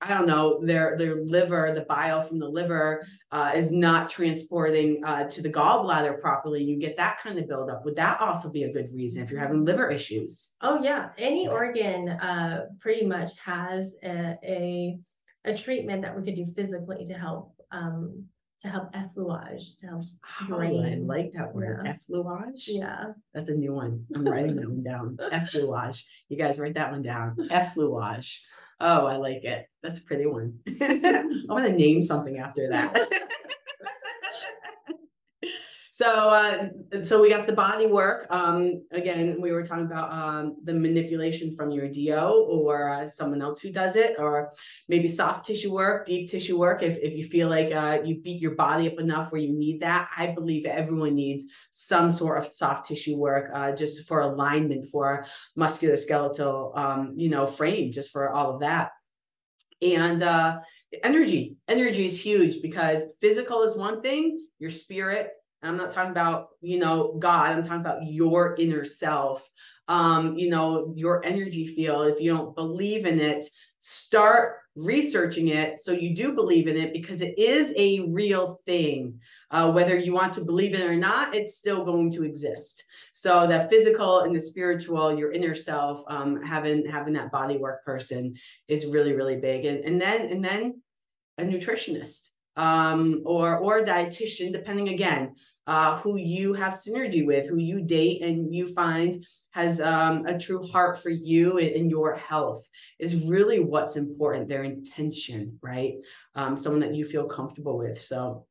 I 0.00 0.14
don't 0.14 0.28
know, 0.28 0.64
their 0.64 0.96
their 0.96 1.16
liver, 1.24 1.72
the 1.74 1.84
bile 1.84 2.22
from 2.22 2.38
the 2.38 2.48
liver 2.48 3.04
uh, 3.32 3.50
is 3.54 3.72
not 3.72 4.08
transporting 4.08 5.02
uh, 5.04 5.24
to 5.24 5.42
the 5.42 5.50
gallbladder 5.50 6.20
properly. 6.20 6.62
You 6.62 6.78
get 6.78 6.96
that 6.98 7.18
kind 7.18 7.36
of 7.36 7.48
buildup. 7.48 7.84
Would 7.84 7.96
that 7.96 8.20
also 8.20 8.48
be 8.48 8.62
a 8.62 8.72
good 8.72 8.88
reason 8.94 9.24
if 9.24 9.30
you're 9.30 9.40
having 9.40 9.64
liver 9.64 9.90
issues? 9.90 10.54
Oh 10.60 10.80
yeah, 10.82 11.10
any 11.18 11.48
organ 11.48 12.10
uh 12.10 12.66
pretty 12.80 13.06
much 13.06 13.32
has 13.44 13.92
a, 14.04 14.38
a 14.44 14.98
a 15.44 15.54
treatment 15.56 16.02
that 16.02 16.16
we 16.16 16.22
could 16.24 16.34
do 16.34 16.46
physically 16.54 17.04
to 17.06 17.14
help 17.14 17.54
um 17.70 18.24
to 18.60 18.68
help 18.68 18.92
effluage, 18.92 19.76
to 19.78 19.86
help 19.86 20.02
Oh, 20.50 20.58
I 20.60 20.96
like 21.00 21.32
that 21.34 21.54
word, 21.54 21.82
Yeah. 21.84 21.92
effleurage. 21.94 22.64
Yeah. 22.66 23.04
That's 23.32 23.50
a 23.50 23.54
new 23.54 23.72
one. 23.72 24.04
I'm 24.14 24.24
writing 24.28 24.56
that 24.56 24.68
one 24.68 24.82
down. 24.82 25.16
Effluage. 25.30 26.02
You 26.28 26.36
guys 26.36 26.58
write 26.58 26.74
that 26.74 26.90
one 26.90 27.02
down. 27.02 27.36
Effluage. 27.52 28.40
Oh, 28.80 29.06
I 29.06 29.16
like 29.16 29.44
it. 29.44 29.66
That's 29.82 30.00
a 30.00 30.02
pretty 30.02 30.26
one. 30.26 30.58
I 30.80 31.24
want 31.48 31.66
to 31.66 31.72
name 31.72 32.02
something 32.02 32.38
after 32.38 32.68
that. 32.70 33.08
So, 35.98 36.06
uh, 36.30 36.68
so 37.02 37.20
we 37.20 37.28
got 37.28 37.48
the 37.48 37.52
body 37.52 37.88
work. 37.88 38.28
Um, 38.30 38.84
again, 38.92 39.40
we 39.40 39.50
were 39.50 39.64
talking 39.64 39.86
about 39.86 40.12
um, 40.12 40.54
the 40.62 40.72
manipulation 40.72 41.56
from 41.56 41.72
your 41.72 41.88
DO 41.88 42.14
or 42.14 42.88
uh, 42.88 43.08
someone 43.08 43.42
else 43.42 43.60
who 43.60 43.72
does 43.72 43.96
it, 43.96 44.14
or 44.16 44.52
maybe 44.86 45.08
soft 45.08 45.44
tissue 45.44 45.72
work, 45.72 46.06
deep 46.06 46.30
tissue 46.30 46.56
work. 46.56 46.84
If, 46.84 46.98
if 46.98 47.14
you 47.14 47.24
feel 47.24 47.48
like 47.48 47.72
uh, 47.72 47.98
you 48.04 48.20
beat 48.20 48.40
your 48.40 48.54
body 48.54 48.86
up 48.86 49.00
enough 49.00 49.32
where 49.32 49.40
you 49.40 49.52
need 49.52 49.80
that, 49.80 50.08
I 50.16 50.28
believe 50.28 50.66
everyone 50.66 51.16
needs 51.16 51.46
some 51.72 52.12
sort 52.12 52.38
of 52.38 52.46
soft 52.46 52.86
tissue 52.86 53.16
work, 53.16 53.50
uh, 53.52 53.72
just 53.72 54.06
for 54.06 54.20
alignment, 54.20 54.86
for 54.92 55.26
musculoskeletal, 55.58 56.78
um, 56.78 57.14
you 57.16 57.28
know, 57.28 57.48
frame, 57.48 57.90
just 57.90 58.12
for 58.12 58.30
all 58.30 58.54
of 58.54 58.60
that. 58.60 58.92
And 59.82 60.22
uh, 60.22 60.60
energy, 61.02 61.56
energy 61.66 62.04
is 62.04 62.24
huge 62.24 62.62
because 62.62 63.02
physical 63.20 63.64
is 63.64 63.74
one 63.74 64.00
thing, 64.00 64.46
your 64.60 64.70
spirit. 64.70 65.32
I'm 65.62 65.76
not 65.76 65.90
talking 65.90 66.12
about, 66.12 66.50
you 66.60 66.78
know, 66.78 67.16
God, 67.18 67.50
I'm 67.50 67.62
talking 67.62 67.80
about 67.80 68.04
your 68.04 68.54
inner 68.58 68.84
self. 68.84 69.48
Um, 69.88 70.36
you 70.36 70.50
know, 70.50 70.92
your 70.96 71.24
energy 71.24 71.66
field. 71.66 72.08
If 72.08 72.20
you 72.20 72.34
don't 72.34 72.54
believe 72.54 73.06
in 73.06 73.18
it, 73.18 73.46
start 73.78 74.56
researching 74.78 75.48
it 75.48 75.78
so 75.78 75.92
you 75.92 76.14
do 76.14 76.32
believe 76.32 76.68
in 76.68 76.76
it 76.76 76.92
because 76.92 77.20
it 77.20 77.36
is 77.38 77.72
a 77.76 78.00
real 78.10 78.60
thing. 78.64 79.18
Uh, 79.50 79.70
whether 79.70 79.96
you 79.96 80.12
want 80.12 80.32
to 80.34 80.44
believe 80.44 80.74
it 80.74 80.82
or 80.82 80.94
not, 80.94 81.34
it's 81.34 81.56
still 81.56 81.84
going 81.84 82.10
to 82.12 82.22
exist. 82.22 82.84
So 83.12 83.46
the 83.46 83.60
physical 83.70 84.20
and 84.20 84.34
the 84.34 84.40
spiritual, 84.40 85.18
your 85.18 85.32
inner 85.32 85.54
self, 85.54 86.04
um, 86.08 86.42
having 86.42 86.86
having 86.86 87.14
that 87.14 87.32
body 87.32 87.56
work 87.56 87.84
person 87.84 88.36
is 88.68 88.86
really 88.86 89.14
really 89.14 89.36
big. 89.36 89.64
And 89.64 89.84
and 89.84 90.00
then 90.00 90.30
and 90.30 90.44
then 90.44 90.82
a 91.38 91.42
nutritionist 91.42 92.28
um, 92.58 93.22
or 93.24 93.56
or 93.58 93.78
a 93.78 93.84
dietitian, 93.84 94.52
depending 94.52 94.90
again 94.90 95.34
uh, 95.68 95.98
who 95.98 96.16
you 96.16 96.54
have 96.54 96.72
synergy 96.72 97.24
with, 97.26 97.46
who 97.46 97.58
you 97.58 97.82
date, 97.82 98.22
and 98.22 98.54
you 98.54 98.66
find 98.66 99.22
has 99.50 99.82
um, 99.82 100.24
a 100.24 100.38
true 100.38 100.66
heart 100.66 100.98
for 100.98 101.10
you 101.10 101.58
and, 101.58 101.90
your 101.90 102.16
health 102.16 102.66
is 102.98 103.26
really 103.26 103.60
what's 103.60 103.96
important. 103.96 104.48
Their 104.48 104.64
intention, 104.64 105.58
right? 105.62 105.96
Um, 106.34 106.56
someone 106.56 106.80
that 106.80 106.94
you 106.94 107.04
feel 107.04 107.26
comfortable 107.26 107.76
with. 107.76 108.00
So 108.00 108.46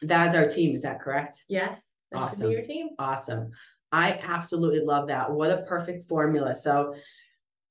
that's 0.00 0.36
our 0.36 0.46
team. 0.46 0.72
Is 0.72 0.82
that 0.82 1.00
correct? 1.00 1.42
Yes. 1.48 1.82
That 2.12 2.18
Awesome. 2.18 2.52
your 2.52 2.62
team. 2.62 2.90
Awesome. 3.00 3.50
I 3.90 4.20
absolutely 4.22 4.80
love 4.80 5.08
that. 5.08 5.32
What 5.32 5.50
a 5.50 5.62
perfect 5.62 6.08
formula. 6.08 6.54
So, 6.54 6.94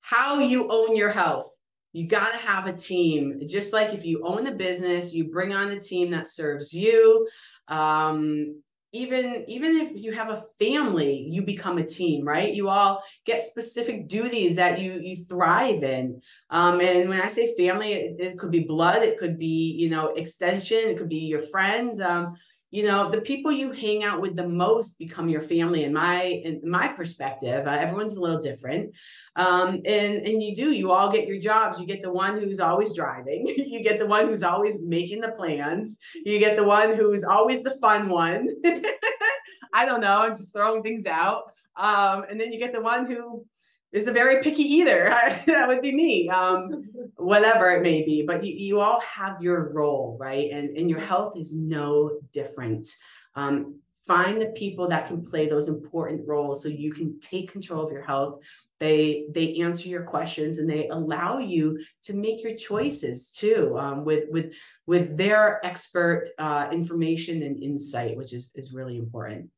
how 0.02 0.40
you 0.40 0.68
own 0.70 0.96
your 0.96 1.10
health. 1.10 1.50
You 1.92 2.08
got 2.08 2.32
to 2.32 2.38
have 2.38 2.68
a 2.68 2.74
team. 2.74 3.42
Just 3.48 3.74
like 3.74 3.94
if 3.94 4.06
you 4.06 4.26
own 4.26 4.48
a 4.48 4.54
business, 4.54 5.14
you 5.14 5.30
bring 5.30 5.54
on 5.54 5.72
a 5.72 5.80
team 5.80 6.12
that 6.12 6.28
serves 6.28 6.74
you. 6.74 7.28
Um, 7.68 8.62
even 8.92 9.46
even 9.48 9.76
if 9.76 10.02
you 10.02 10.12
have 10.12 10.30
a 10.30 10.44
family 10.58 11.28
you 11.30 11.44
become 11.44 11.78
a 11.78 11.86
team 11.86 12.26
right 12.26 12.56
you 12.56 12.70
all 12.70 13.04
get 13.26 13.42
specific 13.42 14.08
duties 14.08 14.56
that 14.56 14.80
you 14.80 14.94
you 14.94 15.16
thrive 15.26 15.84
in 15.84 16.20
um, 16.50 16.82
and 16.82 17.08
when 17.08 17.22
i 17.22 17.28
say 17.28 17.56
family 17.56 17.94
it, 17.94 18.16
it, 18.20 18.40
could 18.40 18.50
be 18.50 18.62
blood 18.62 19.04
it 19.04 19.20
could 19.20 19.38
be 19.38 19.76
you 19.78 19.90
know 19.90 20.08
extension 20.16 20.80
it 20.80 20.98
could 20.98 21.10
be 21.10 21.18
your 21.18 21.40
friends 21.40 22.02
um, 22.02 22.36
you 22.72 22.84
know 22.84 23.10
the 23.10 23.22
people 23.22 23.52
you 23.52 23.72
hang 23.72 24.04
out 24.04 24.22
with 24.22 24.36
the 24.36 24.48
most 24.48 25.00
become 25.00 25.28
your 25.30 25.42
family 25.42 25.84
in 25.84 25.94
my 25.94 26.24
in 26.24 26.62
my 26.64 26.88
perspective 26.88 27.68
uh, 27.68 27.72
everyone's 27.72 28.18
a 28.18 28.22
little 28.22 28.42
different. 28.42 28.94
Um, 29.36 29.82
and 29.86 30.28
and 30.28 30.44
you 30.44 30.56
do 30.56 30.72
you 30.72 30.92
all 30.92 31.12
get 31.12 31.28
your 31.28 31.40
jobs. 31.40 31.80
You 31.80 31.88
get 31.88 32.02
the 32.02 32.12
one 32.12 32.40
who's 32.40 32.60
always 32.60 32.94
driving. 32.94 33.48
You 33.70 33.84
get 33.84 34.00
the 34.00 34.08
one 34.08 34.28
who's 34.28 34.44
always 34.44 34.82
making 34.82 35.22
the 35.22 35.32
plans. 35.32 36.00
You 36.26 36.40
get 36.40 36.58
the 36.58 36.64
one 36.64 36.96
who's 36.96 37.24
always 37.24 37.62
the 37.62 37.78
fun 37.80 38.10
one. 38.10 38.48
I 39.74 39.86
don't 39.86 40.02
know 40.02 40.24
i'm 40.24 40.32
just 40.32 40.54
throwing 40.54 40.82
things 40.82 41.06
out. 41.06 41.44
Um, 41.78 42.26
and 42.30 42.40
then 42.40 42.52
you 42.52 42.60
get 42.60 42.74
the 42.74 42.82
one 42.82 43.06
who 43.06 43.46
is 43.92 44.08
a 44.08 44.12
very 44.12 44.42
picky 44.42 44.64
either. 44.64 45.06
that 45.48 45.68
would 45.68 45.82
be 45.82 45.94
me. 45.94 46.30
Um, 46.30 46.90
whatever 47.16 47.72
it 47.72 47.82
may 47.82 48.04
be. 48.04 48.24
But 48.26 48.44
you, 48.44 48.54
you 48.56 48.80
all 48.82 49.02
have 49.02 49.42
your 49.42 49.72
role, 49.74 50.18
right? 50.20 50.50
And, 50.52 50.78
and 50.78 50.90
your 50.90 51.00
health 51.00 51.38
is 51.38 51.56
no 51.56 52.20
different. 52.34 52.90
Um, 53.36 53.80
find 54.08 54.42
the 54.42 54.48
people 54.48 54.88
that 54.88 55.06
can 55.06 55.24
play 55.24 55.48
those 55.48 55.68
important 55.68 56.28
roles 56.28 56.64
so 56.64 56.70
you 56.70 56.92
can 56.92 57.20
take 57.20 57.52
control 57.52 57.86
of 57.86 57.92
your 57.92 58.02
health. 58.02 58.42
They 58.80 59.26
they 59.36 59.56
answer 59.58 59.90
your 59.90 60.04
questions 60.04 60.58
and 60.58 60.70
they 60.70 60.88
allow 60.88 61.38
you 61.38 61.80
to 62.04 62.14
make 62.14 62.42
your 62.42 62.56
choices 62.56 63.32
too 63.32 63.78
um, 63.78 64.06
with 64.06 64.24
with 64.30 64.54
with 64.88 65.18
their 65.18 65.64
expert 65.66 66.30
uh, 66.40 66.70
information 66.72 67.44
and 67.44 67.62
insight, 67.62 68.18
which 68.18 68.34
is 68.34 68.52
is 68.56 68.74
really 68.74 68.98
important. 68.98 69.50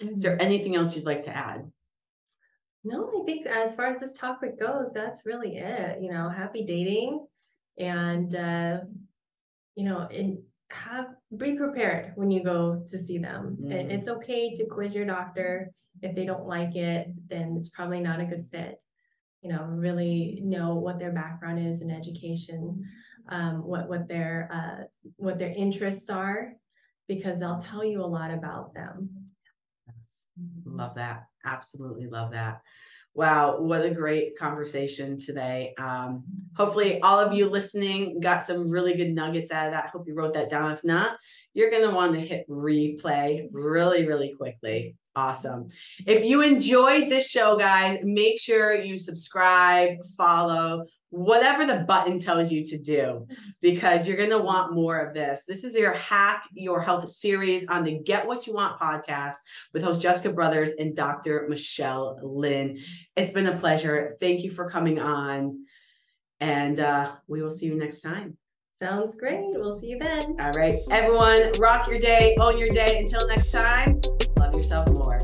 Mm-hmm. 0.00 0.14
Is 0.14 0.22
there 0.22 0.32
mm-hmm. 0.32 0.46
anything 0.46 0.76
else 0.76 0.94
you'd 0.94 1.06
like 1.06 1.24
to 1.24 1.36
add? 1.36 1.70
No, 2.84 3.22
I 3.22 3.24
think 3.24 3.46
as 3.46 3.74
far 3.74 3.86
as 3.86 4.00
this 4.00 4.12
topic 4.12 4.58
goes, 4.58 4.92
that's 4.92 5.24
really 5.24 5.56
it. 5.56 6.02
You 6.02 6.10
know, 6.12 6.28
happy 6.28 6.64
dating 6.64 7.26
and 7.78 8.34
uh, 8.34 8.78
you 9.74 9.84
know, 9.84 10.08
and 10.10 10.38
have 10.70 11.06
be 11.36 11.52
prepared 11.52 12.12
when 12.16 12.30
you 12.30 12.42
go 12.42 12.84
to 12.90 12.98
see 12.98 13.18
them. 13.18 13.56
Mm. 13.60 13.72
It, 13.72 13.92
it's 13.92 14.08
okay 14.08 14.54
to 14.54 14.66
quiz 14.66 14.94
your 14.94 15.06
doctor. 15.06 15.70
If 16.00 16.14
they 16.16 16.24
don't 16.24 16.46
like 16.46 16.74
it, 16.74 17.08
then 17.28 17.56
it's 17.58 17.68
probably 17.68 18.00
not 18.00 18.20
a 18.20 18.24
good 18.24 18.46
fit. 18.50 18.80
You 19.42 19.50
know, 19.50 19.64
really 19.64 20.40
know 20.42 20.74
what 20.74 20.98
their 20.98 21.12
background 21.12 21.64
is 21.64 21.82
in 21.82 21.90
education, 21.90 22.88
um, 23.28 23.64
what 23.64 23.88
what 23.88 24.08
their 24.08 24.48
uh, 24.52 24.84
what 25.16 25.38
their 25.38 25.52
interests 25.52 26.10
are, 26.10 26.54
because 27.08 27.38
they'll 27.38 27.58
tell 27.58 27.84
you 27.84 28.02
a 28.02 28.06
lot 28.06 28.32
about 28.32 28.74
them. 28.74 29.21
Yes. 30.36 30.62
Love 30.64 30.94
that. 30.96 31.26
Absolutely 31.44 32.06
love 32.06 32.32
that. 32.32 32.60
Wow, 33.14 33.60
what 33.60 33.84
a 33.84 33.90
great 33.90 34.38
conversation 34.38 35.18
today. 35.18 35.74
Um, 35.76 36.24
hopefully, 36.56 36.98
all 37.02 37.18
of 37.18 37.34
you 37.34 37.50
listening 37.50 38.20
got 38.20 38.42
some 38.42 38.70
really 38.70 38.94
good 38.94 39.12
nuggets 39.12 39.52
out 39.52 39.66
of 39.66 39.72
that. 39.72 39.90
Hope 39.90 40.06
you 40.06 40.14
wrote 40.14 40.32
that 40.32 40.48
down. 40.48 40.72
If 40.72 40.82
not, 40.82 41.18
you're 41.52 41.70
going 41.70 41.86
to 41.86 41.94
want 41.94 42.14
to 42.14 42.20
hit 42.20 42.48
replay 42.48 43.48
really, 43.52 44.06
really 44.06 44.32
quickly. 44.34 44.96
Awesome. 45.14 45.68
If 46.06 46.24
you 46.24 46.40
enjoyed 46.40 47.10
this 47.10 47.28
show, 47.28 47.58
guys, 47.58 47.98
make 48.02 48.40
sure 48.40 48.74
you 48.74 48.98
subscribe, 48.98 49.98
follow, 50.16 50.86
whatever 51.12 51.66
the 51.66 51.80
button 51.80 52.18
tells 52.18 52.50
you 52.50 52.64
to 52.64 52.78
do 52.78 53.26
because 53.60 54.08
you're 54.08 54.16
going 54.16 54.30
to 54.30 54.38
want 54.38 54.72
more 54.72 54.98
of 54.98 55.14
this. 55.14 55.44
This 55.46 55.62
is 55.62 55.76
your 55.76 55.92
Hack 55.92 56.44
Your 56.54 56.80
Health 56.80 57.08
series 57.08 57.66
on 57.68 57.84
the 57.84 57.98
Get 57.98 58.26
What 58.26 58.46
You 58.46 58.54
Want 58.54 58.80
podcast 58.80 59.36
with 59.72 59.84
host 59.84 60.02
Jessica 60.02 60.32
Brothers 60.32 60.70
and 60.70 60.96
Dr. 60.96 61.46
Michelle 61.48 62.18
Lin. 62.22 62.78
It's 63.14 63.32
been 63.32 63.46
a 63.46 63.56
pleasure. 63.56 64.16
Thank 64.20 64.42
you 64.42 64.50
for 64.50 64.70
coming 64.70 64.98
on. 64.98 65.66
And 66.40 66.80
uh, 66.80 67.12
we 67.28 67.42
will 67.42 67.50
see 67.50 67.66
you 67.66 67.76
next 67.76 68.00
time. 68.00 68.38
Sounds 68.78 69.14
great. 69.14 69.44
We'll 69.54 69.78
see 69.78 69.90
you 69.90 69.98
then. 69.98 70.36
All 70.40 70.50
right. 70.52 70.72
Everyone, 70.90 71.52
rock 71.60 71.88
your 71.88 72.00
day, 72.00 72.36
own 72.40 72.58
your 72.58 72.70
day. 72.70 72.98
Until 72.98 73.28
next 73.28 73.52
time, 73.52 74.00
love 74.38 74.56
yourself 74.56 74.88
more. 74.94 75.18